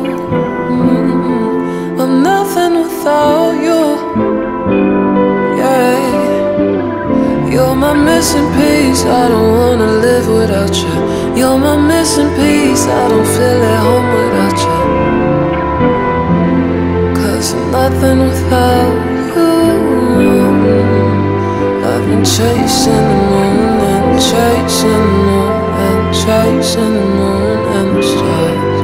[8.19, 9.03] Missing piece.
[9.05, 10.95] I don't wanna live without you.
[11.39, 12.83] You're my missing piece.
[12.85, 14.79] I don't feel at home without you.
[17.17, 18.95] Cause I'm nothing without
[19.35, 20.35] you.
[21.89, 25.51] I've been chasing the moon and chasing the moon
[25.85, 28.79] and chasing the moon and the stars.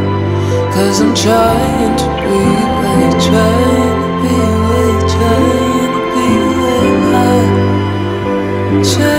[0.76, 2.40] Cause I'm trying to be
[2.80, 4.36] way, trying to be
[4.70, 6.28] way, trying to be
[6.62, 7.48] way high.
[8.80, 9.15] Chasing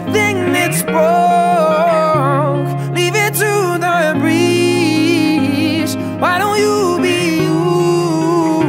[0.00, 0.94] Everything that's broke,
[2.94, 5.96] leave it to the breeze.
[6.20, 8.62] Why don't you be you?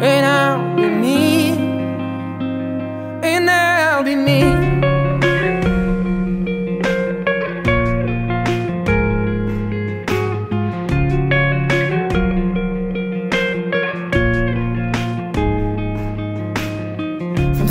[0.00, 1.50] And I'll be me.
[3.24, 4.42] And I'll be me.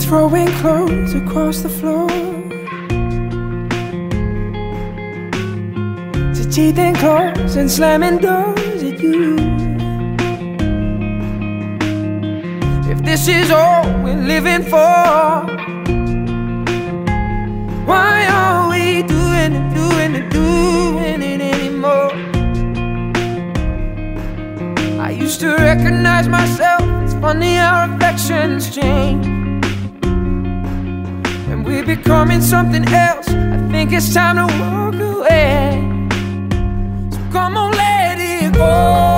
[0.03, 2.02] Throwing clothes across the floor
[7.63, 9.37] and slamming doors at you.
[12.91, 15.45] If this is all we're living for,
[17.89, 22.11] why are we doing it, doing it, doing it anymore?
[24.99, 26.81] I used to recognize myself.
[27.05, 29.25] It's funny how affections change.
[31.49, 33.29] And we're becoming something else.
[33.29, 35.92] I think it's time to walk away.
[38.63, 39.12] So come on, let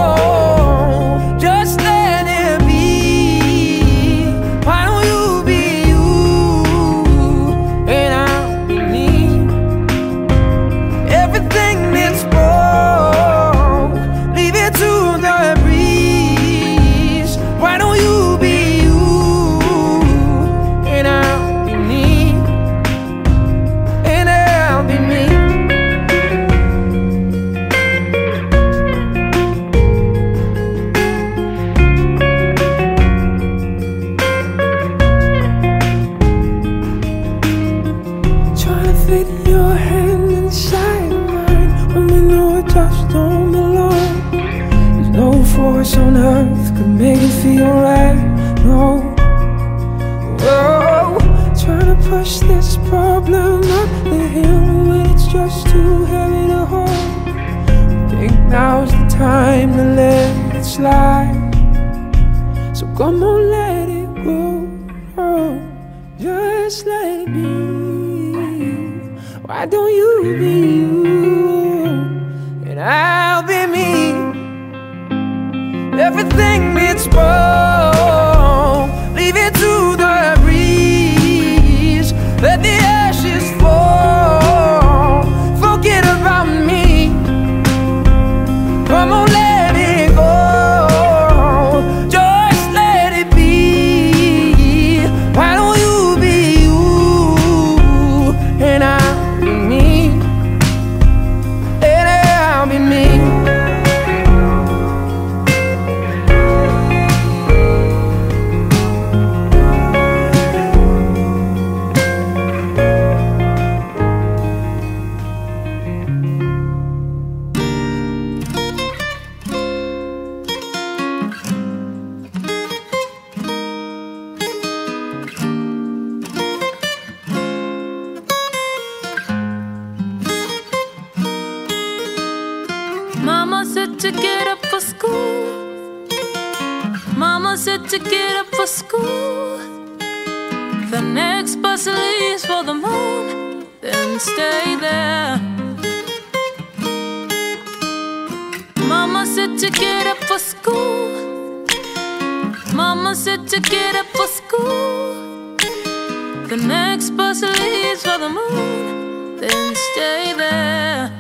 [156.56, 161.12] The next bus leaves for the moon, then stay there.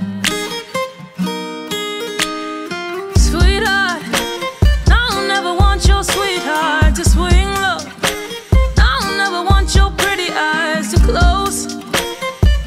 [3.18, 4.02] Sweetheart,
[4.88, 7.80] I don't ever want your sweetheart to swing low.
[8.78, 11.66] I don't ever want your pretty eyes to close.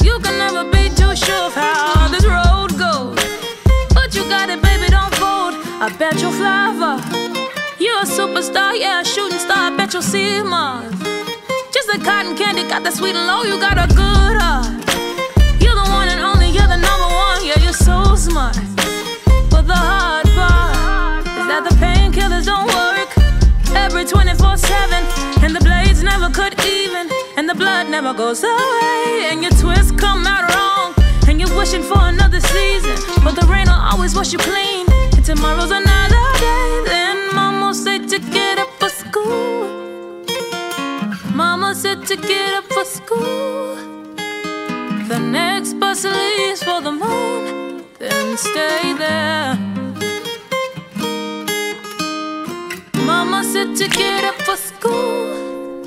[0.04, 3.16] You can never be too sure of how this road goes.
[3.94, 5.54] But you got it, baby, don't fold.
[5.80, 6.98] I bet you'll fly far.
[7.78, 9.72] You're a superstar, yeah, a shooting star.
[9.72, 11.07] I bet you'll see Mars.
[11.88, 13.48] Like cotton candy, got that sweet and low.
[13.48, 14.68] You got a good heart.
[15.56, 17.40] You're the one and only, you're the number one.
[17.40, 18.60] Yeah, you're so smart.
[19.48, 23.08] But the hard part is that the painkillers don't work
[23.72, 25.00] every 24 7.
[25.40, 27.08] And the blades never cut even.
[27.40, 29.32] And the blood never goes away.
[29.32, 30.92] And your twists come out wrong.
[31.24, 33.00] And you're wishing for another season.
[33.24, 34.84] But the rain will always wash you clean.
[35.16, 36.84] And tomorrow's another day.
[36.84, 37.27] Then
[41.68, 43.76] Mama said to get up for school.
[45.06, 49.54] The next bus leaves for the moon, then stay there.
[53.04, 55.84] Mama said to get up for school.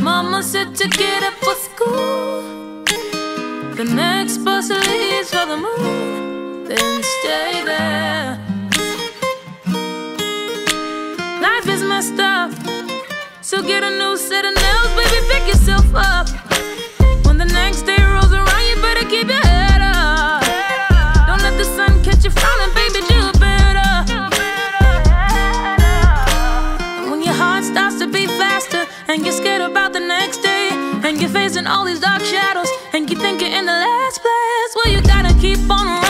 [0.00, 2.84] Mama said to get up for school.
[3.74, 8.38] The next bus leaves for the moon, then stay there.
[11.42, 12.52] Life is messed up,
[13.48, 16.28] so get a new set of nails, baby, pick yourself up.
[17.24, 20.44] When the next day rolls around, you better keep your head up.
[21.26, 23.88] Don't let the sun catch you frowning, baby, do better.
[27.08, 30.68] When your heart starts to beat faster, and you're scared about the next day,
[31.02, 34.70] and you're facing all these dark shadows, and you think you're in the last place,
[34.76, 36.07] well, you gotta keep on running.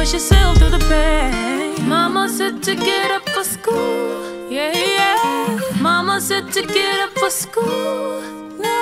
[0.00, 1.86] Push yourself through the pain.
[1.86, 4.50] Mama said to get up for school.
[4.50, 5.60] Yeah, yeah.
[5.78, 8.22] Mama said to get up for school.
[8.66, 8.80] No.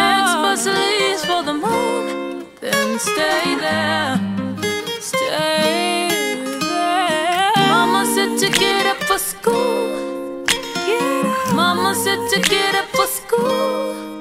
[0.00, 2.46] Next bus leaves for the moon.
[2.62, 4.16] Then stay there.
[5.00, 6.08] Stay
[6.70, 7.52] there.
[7.74, 10.46] Mama said to get up for school.
[11.52, 14.15] Mama said to get up for school.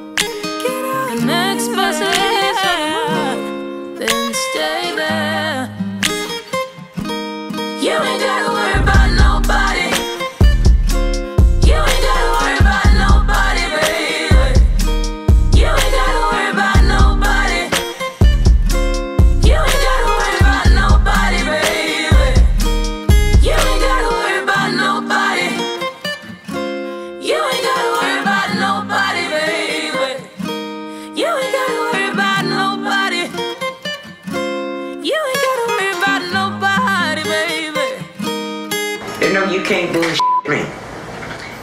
[39.66, 40.66] Can't bullshit me.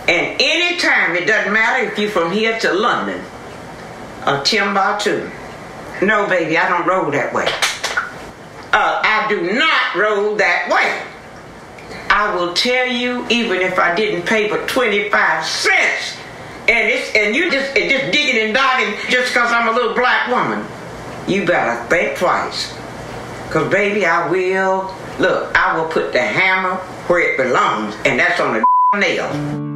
[0.09, 3.23] And anytime, it doesn't matter if you're from here to London
[4.27, 5.31] or Timbuktu.
[6.03, 7.47] No, baby, I don't roll that way.
[8.73, 11.07] Uh, I do not roll that way.
[12.11, 16.17] I will tell you, even if I didn't pay but 25 cents,
[16.69, 20.29] and it's and you just just digging and dogging just because I'm a little black
[20.29, 20.65] woman,
[21.29, 22.73] you better think twice.
[23.51, 25.57] Cause baby, I will look.
[25.57, 26.77] I will put the hammer
[27.09, 29.73] where it belongs, and that's on the nail.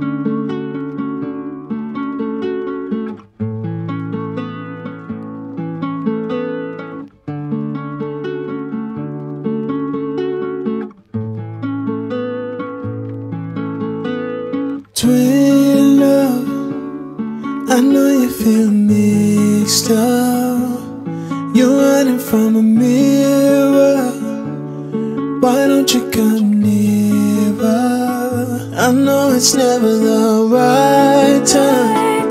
[17.77, 20.81] I know you feel mixed up.
[21.55, 23.76] You're running from a mirror.
[25.87, 28.75] Why don't you come nearer?
[28.75, 32.27] I know it's never the right time.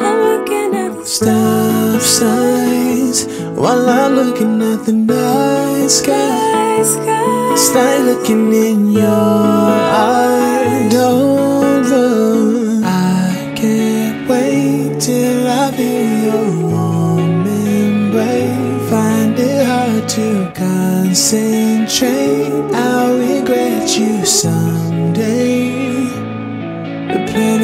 [0.00, 3.26] I'm looking at the Stop signs
[3.58, 6.84] while I'm looking at the night sky.
[7.56, 10.92] Start looking in your eyes.
[10.92, 12.84] Don't look.
[12.84, 18.88] I can't wait till I feel your warm embrace.
[18.88, 22.59] Find it hard to concentrate.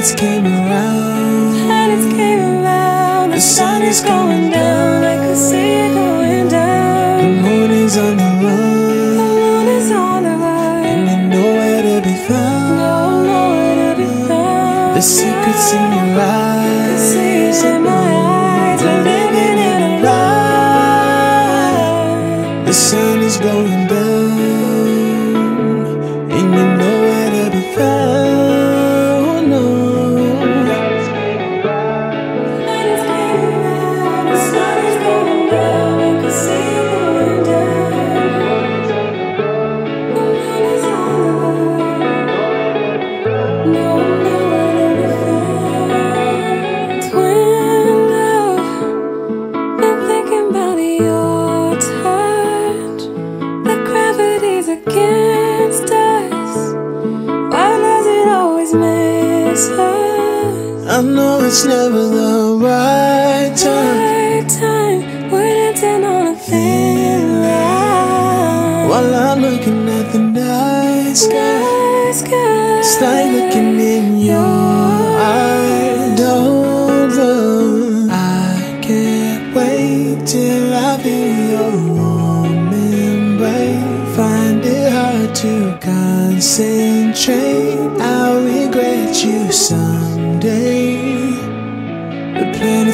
[0.07, 1.67] Planets came around.
[1.67, 3.31] Planets came around.
[3.31, 4.76] The sun is going down.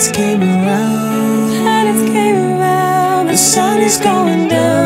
[0.03, 1.63] Planets came around.
[1.63, 3.27] Planets came around.
[3.29, 4.82] The sun is going down.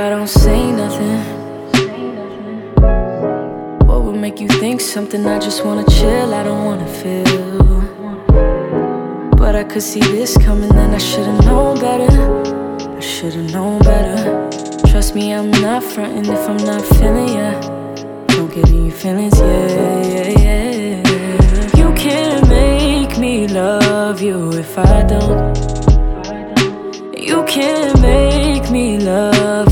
[0.00, 1.20] I don't say nothing?
[3.86, 5.26] What would make you think something?
[5.26, 7.82] I just wanna chill, I don't wanna feel.
[9.36, 12.12] But I could see this coming, then I should've known better.
[12.96, 14.48] I should've known better.
[14.90, 17.60] Trust me, I'm not fronting if I'm not feeling ya.
[18.28, 21.76] Don't get in your feelings, yeah, yeah, yeah.
[21.76, 25.40] You can't make me love you if I don't.
[27.30, 29.69] You can't make me love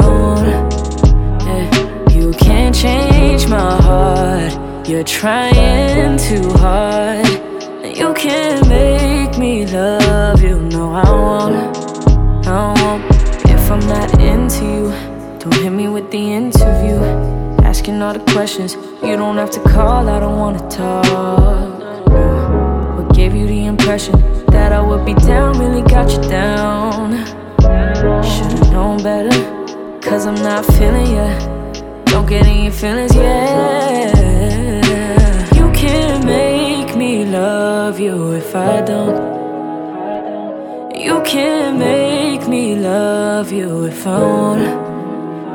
[0.00, 1.48] Yeah.
[1.48, 4.88] Eh, you can't change my heart.
[4.88, 7.26] You're trying too hard.
[7.96, 10.60] You can't make me love you.
[10.60, 11.76] No, I won't.
[12.46, 13.04] I won't.
[13.50, 16.98] If I'm not into you, don't hit me with the interview.
[17.64, 18.74] Asking all the questions.
[19.02, 20.08] You don't have to call.
[20.08, 21.04] I don't wanna talk.
[22.08, 22.96] No.
[22.96, 24.14] What gave you the impression
[24.48, 25.58] that I would be down?
[25.58, 27.26] Really got you down.
[28.24, 29.53] Should've known better.
[30.04, 31.28] Cause I'm not feeling ya.
[32.04, 34.14] Don't get in your feelings, yet.
[35.56, 39.34] You can't make me love you if I don't.
[40.94, 44.72] You can't make me love you if I wanna.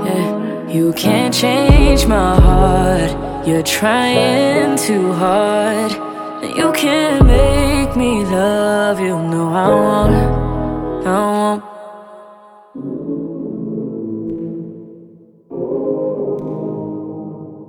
[0.05, 0.67] Yeah.
[0.67, 3.47] You can't change my heart.
[3.47, 5.91] You're trying too hard.
[6.57, 9.15] You can't make me love you.
[9.15, 11.07] No, I won't.
[11.07, 11.78] I won't.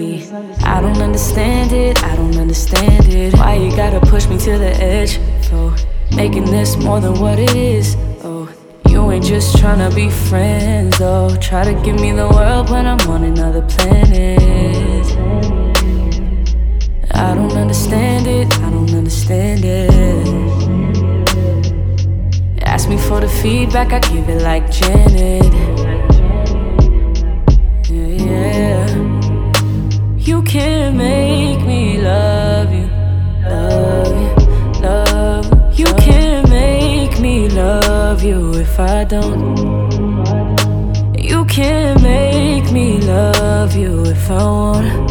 [0.00, 0.30] me.
[0.64, 3.34] I don't understand it, I don't understand it.
[3.34, 5.18] Why you gotta push me to the edge?
[5.48, 5.74] For
[6.14, 7.96] making this more than what it is.
[8.22, 8.48] Oh,
[8.88, 13.00] you ain't just tryna be friends, Oh, Try to give me the world when I'm
[13.08, 15.06] on another planet.
[17.12, 20.26] I don't understand it, I don't understand it.
[22.62, 25.52] Ask me for the feedback, I give it like Janet.
[27.90, 29.19] Yeah, yeah.
[30.30, 32.86] You can't make me love you,
[33.42, 35.86] love you, love you.
[35.86, 39.58] You can't make me love you if I don't.
[41.18, 45.10] You can't make me love you if I want.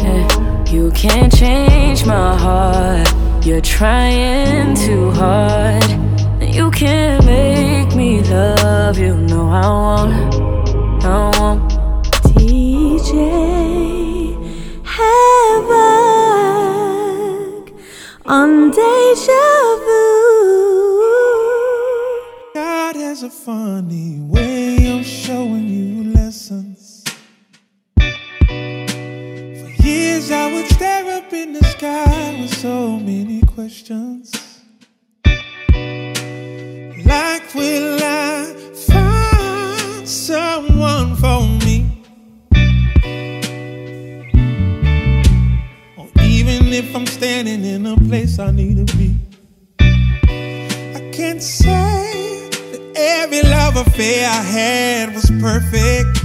[0.00, 0.64] Yeah.
[0.66, 3.06] You can't change my heart.
[3.46, 5.88] You're trying too hard.
[6.42, 9.14] You can't make me love you.
[9.14, 11.04] No, I won't.
[11.04, 11.70] I won't.
[12.34, 13.49] DJ
[18.30, 21.02] on Deja Vu.
[22.54, 27.02] God has a funny way of showing you lessons.
[27.96, 34.30] For years I would stare up in the sky with so many questions.
[37.04, 38.19] Like, will I
[47.20, 49.14] standing in a place I need to be.
[49.78, 56.24] I can't say that every love affair I had was perfect.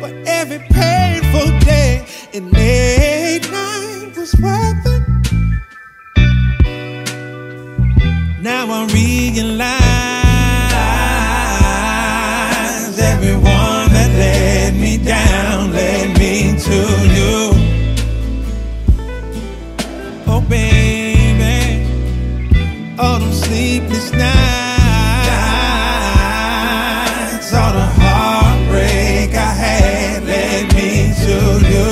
[0.00, 5.02] But every painful day and late night was worth it.
[8.40, 10.01] Now I realize
[24.12, 24.32] nights,
[27.50, 31.36] heartbreak I had led me to
[31.72, 31.90] you.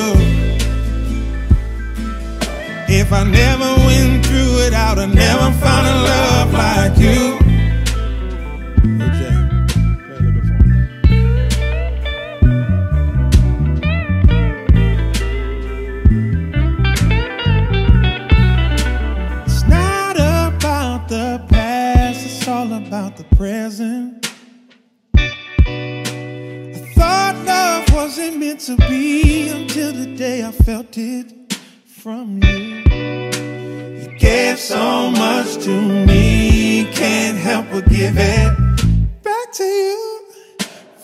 [2.89, 7.40] If I never went through it, I'd have never found a love like you.
[23.41, 24.31] present.
[25.15, 31.55] I thought love wasn't meant to be until the day I felt it
[31.87, 32.59] from you.
[34.03, 40.21] You gave so much to me, can't help but give it back to you.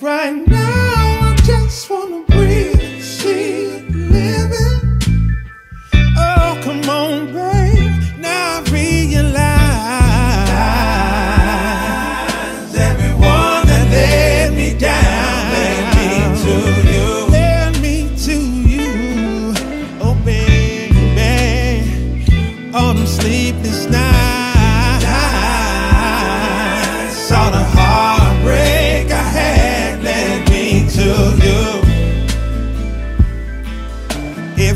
[0.03, 5.01] Right now, I just wanna breathe and see it living.
[6.19, 9.56] Oh, come on, babe, now I realize.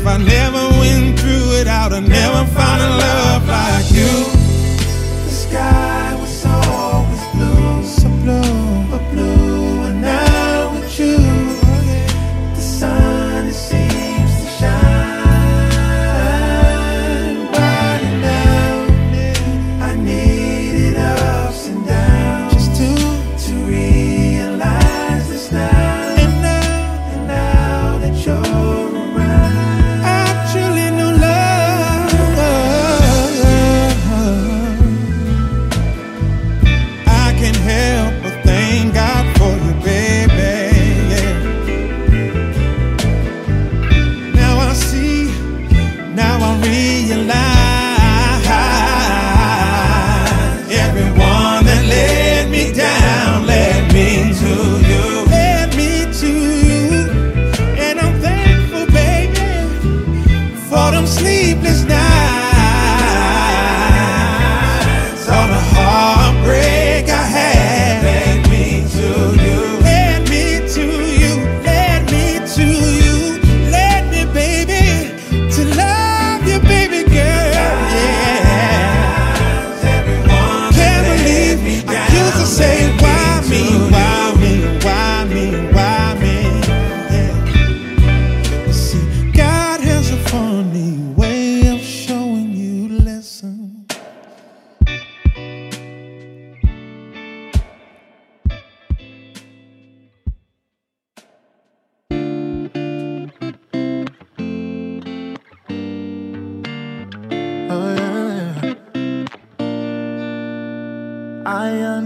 [0.01, 4.40] If I never went through it, I'd have never found a love like you.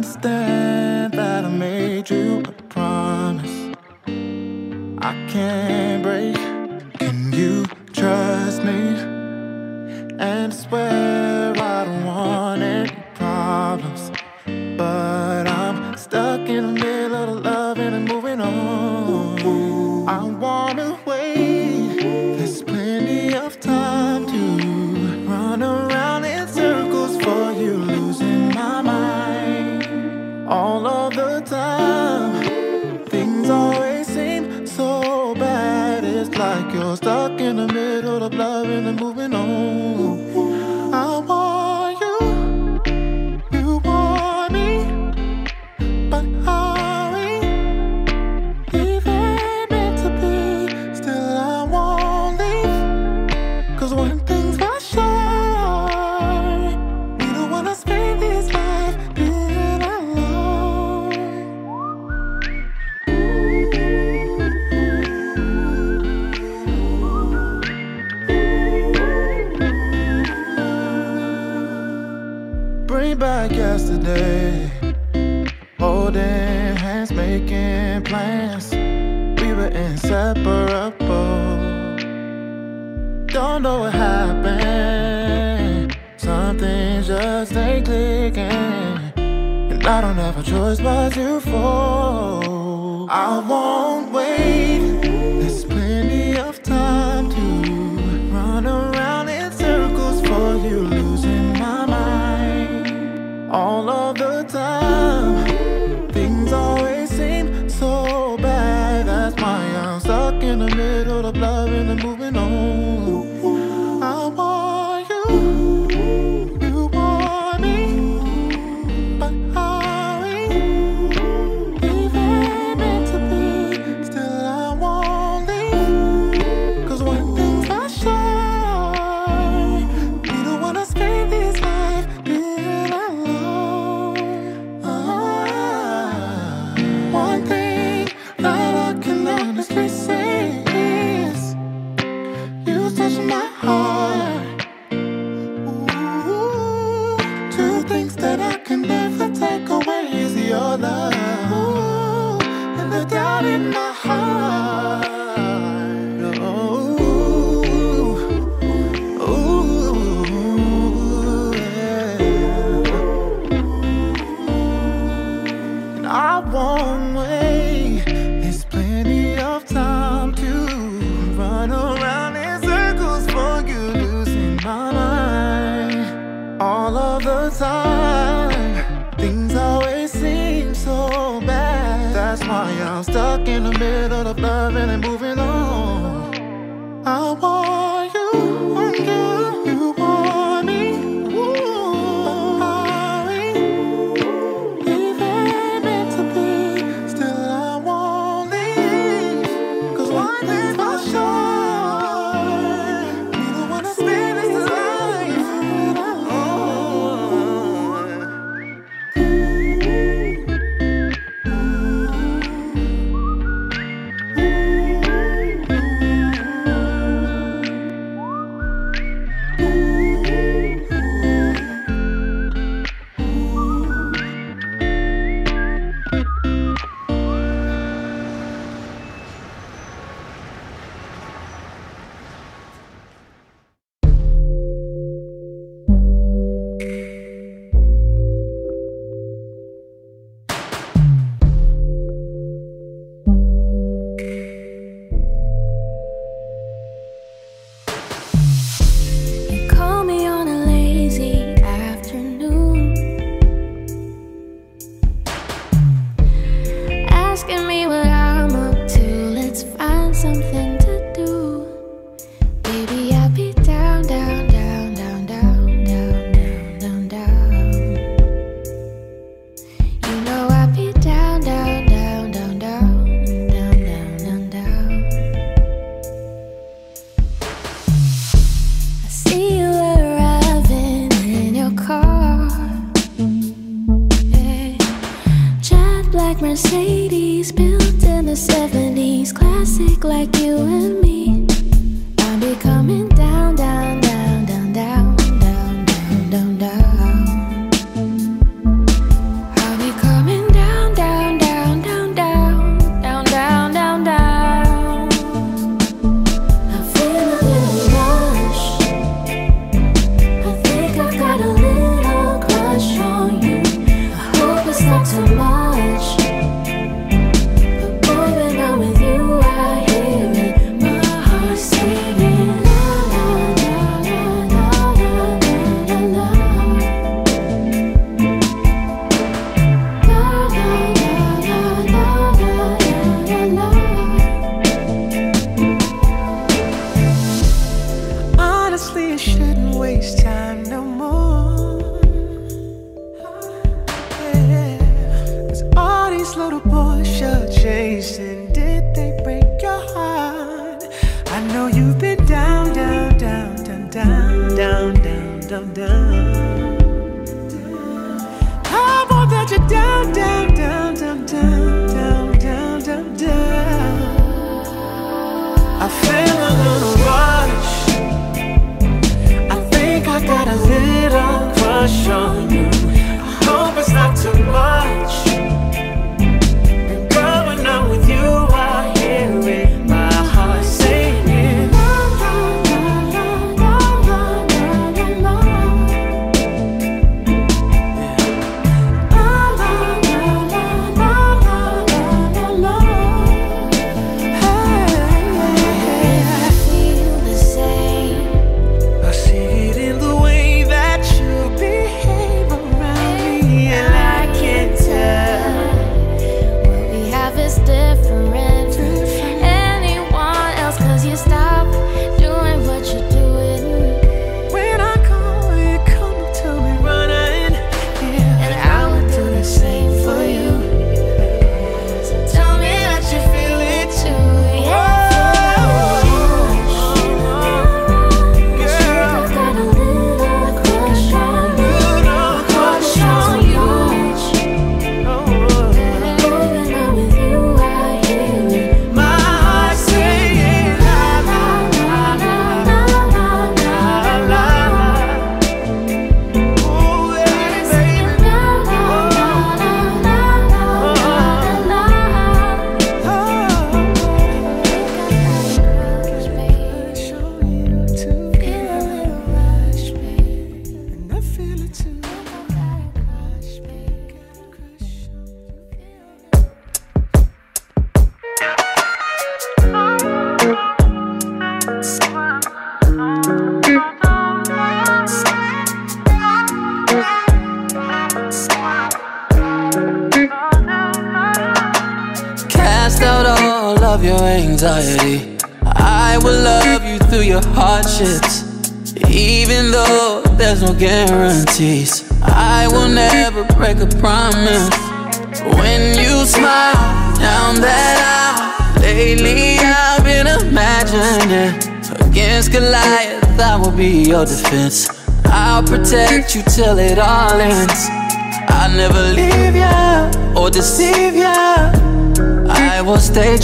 [0.06, 0.75] monster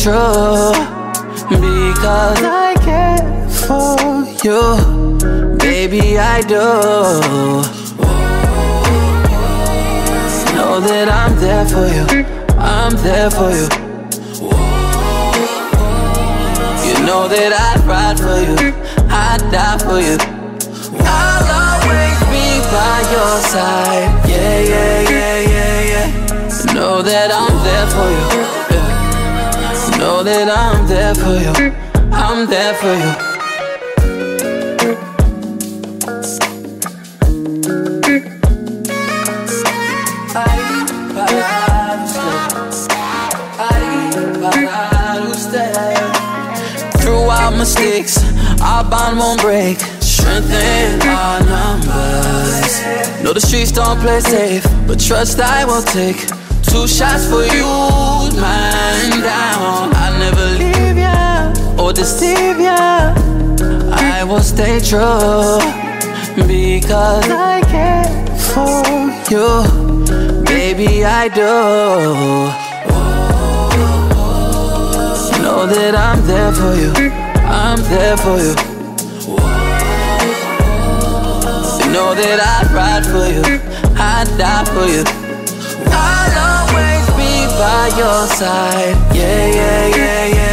[0.01, 0.73] true
[1.47, 3.21] because I care
[3.67, 6.17] for you, baby.
[6.17, 6.55] I do.
[10.55, 12.25] Know that I'm there for you.
[12.57, 13.69] I'm there for you.
[16.87, 18.73] You know that I'd ride for you.
[19.07, 20.17] I'd die for you.
[21.05, 24.09] I'll always be by your side.
[24.27, 26.73] Yeah, yeah, yeah, yeah, yeah.
[26.73, 28.40] Know that I'm there for you
[30.23, 31.71] know that I'm there for you.
[32.11, 33.31] I'm there for you.
[47.57, 48.17] mistakes,
[48.59, 49.77] our bond won't break.
[49.99, 52.81] Strengthen our numbers.
[53.23, 56.17] Know the streets don't play safe, but trust I will take
[56.63, 57.67] two shots for you,
[58.41, 59.90] mine down
[61.91, 63.13] will deceive ya.
[63.91, 65.59] I will stay true
[66.47, 68.07] because I care
[68.53, 68.83] for
[69.31, 71.03] you, baby.
[71.03, 71.51] I do.
[75.43, 76.93] Know that I'm there for you,
[77.59, 78.37] I'm there for.
[81.79, 83.59] You know that I'd ride for you,
[83.99, 85.03] I'd die for you.
[85.91, 90.50] I'll always be by your side, yeah, yeah, yeah, yeah.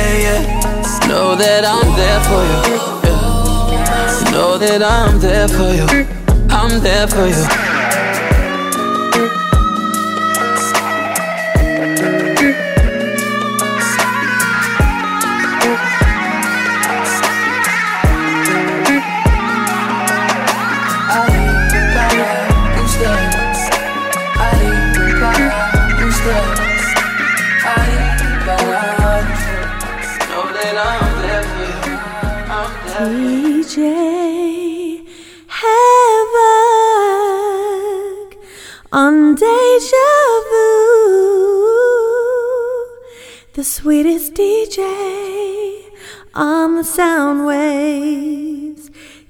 [1.18, 2.76] Know that I'm there for you.
[3.02, 4.30] Yeah.
[4.30, 6.06] Know that I'm there for you.
[6.48, 7.67] I'm there for you.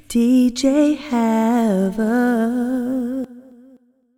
[0.08, 1.98] DJ Havoc.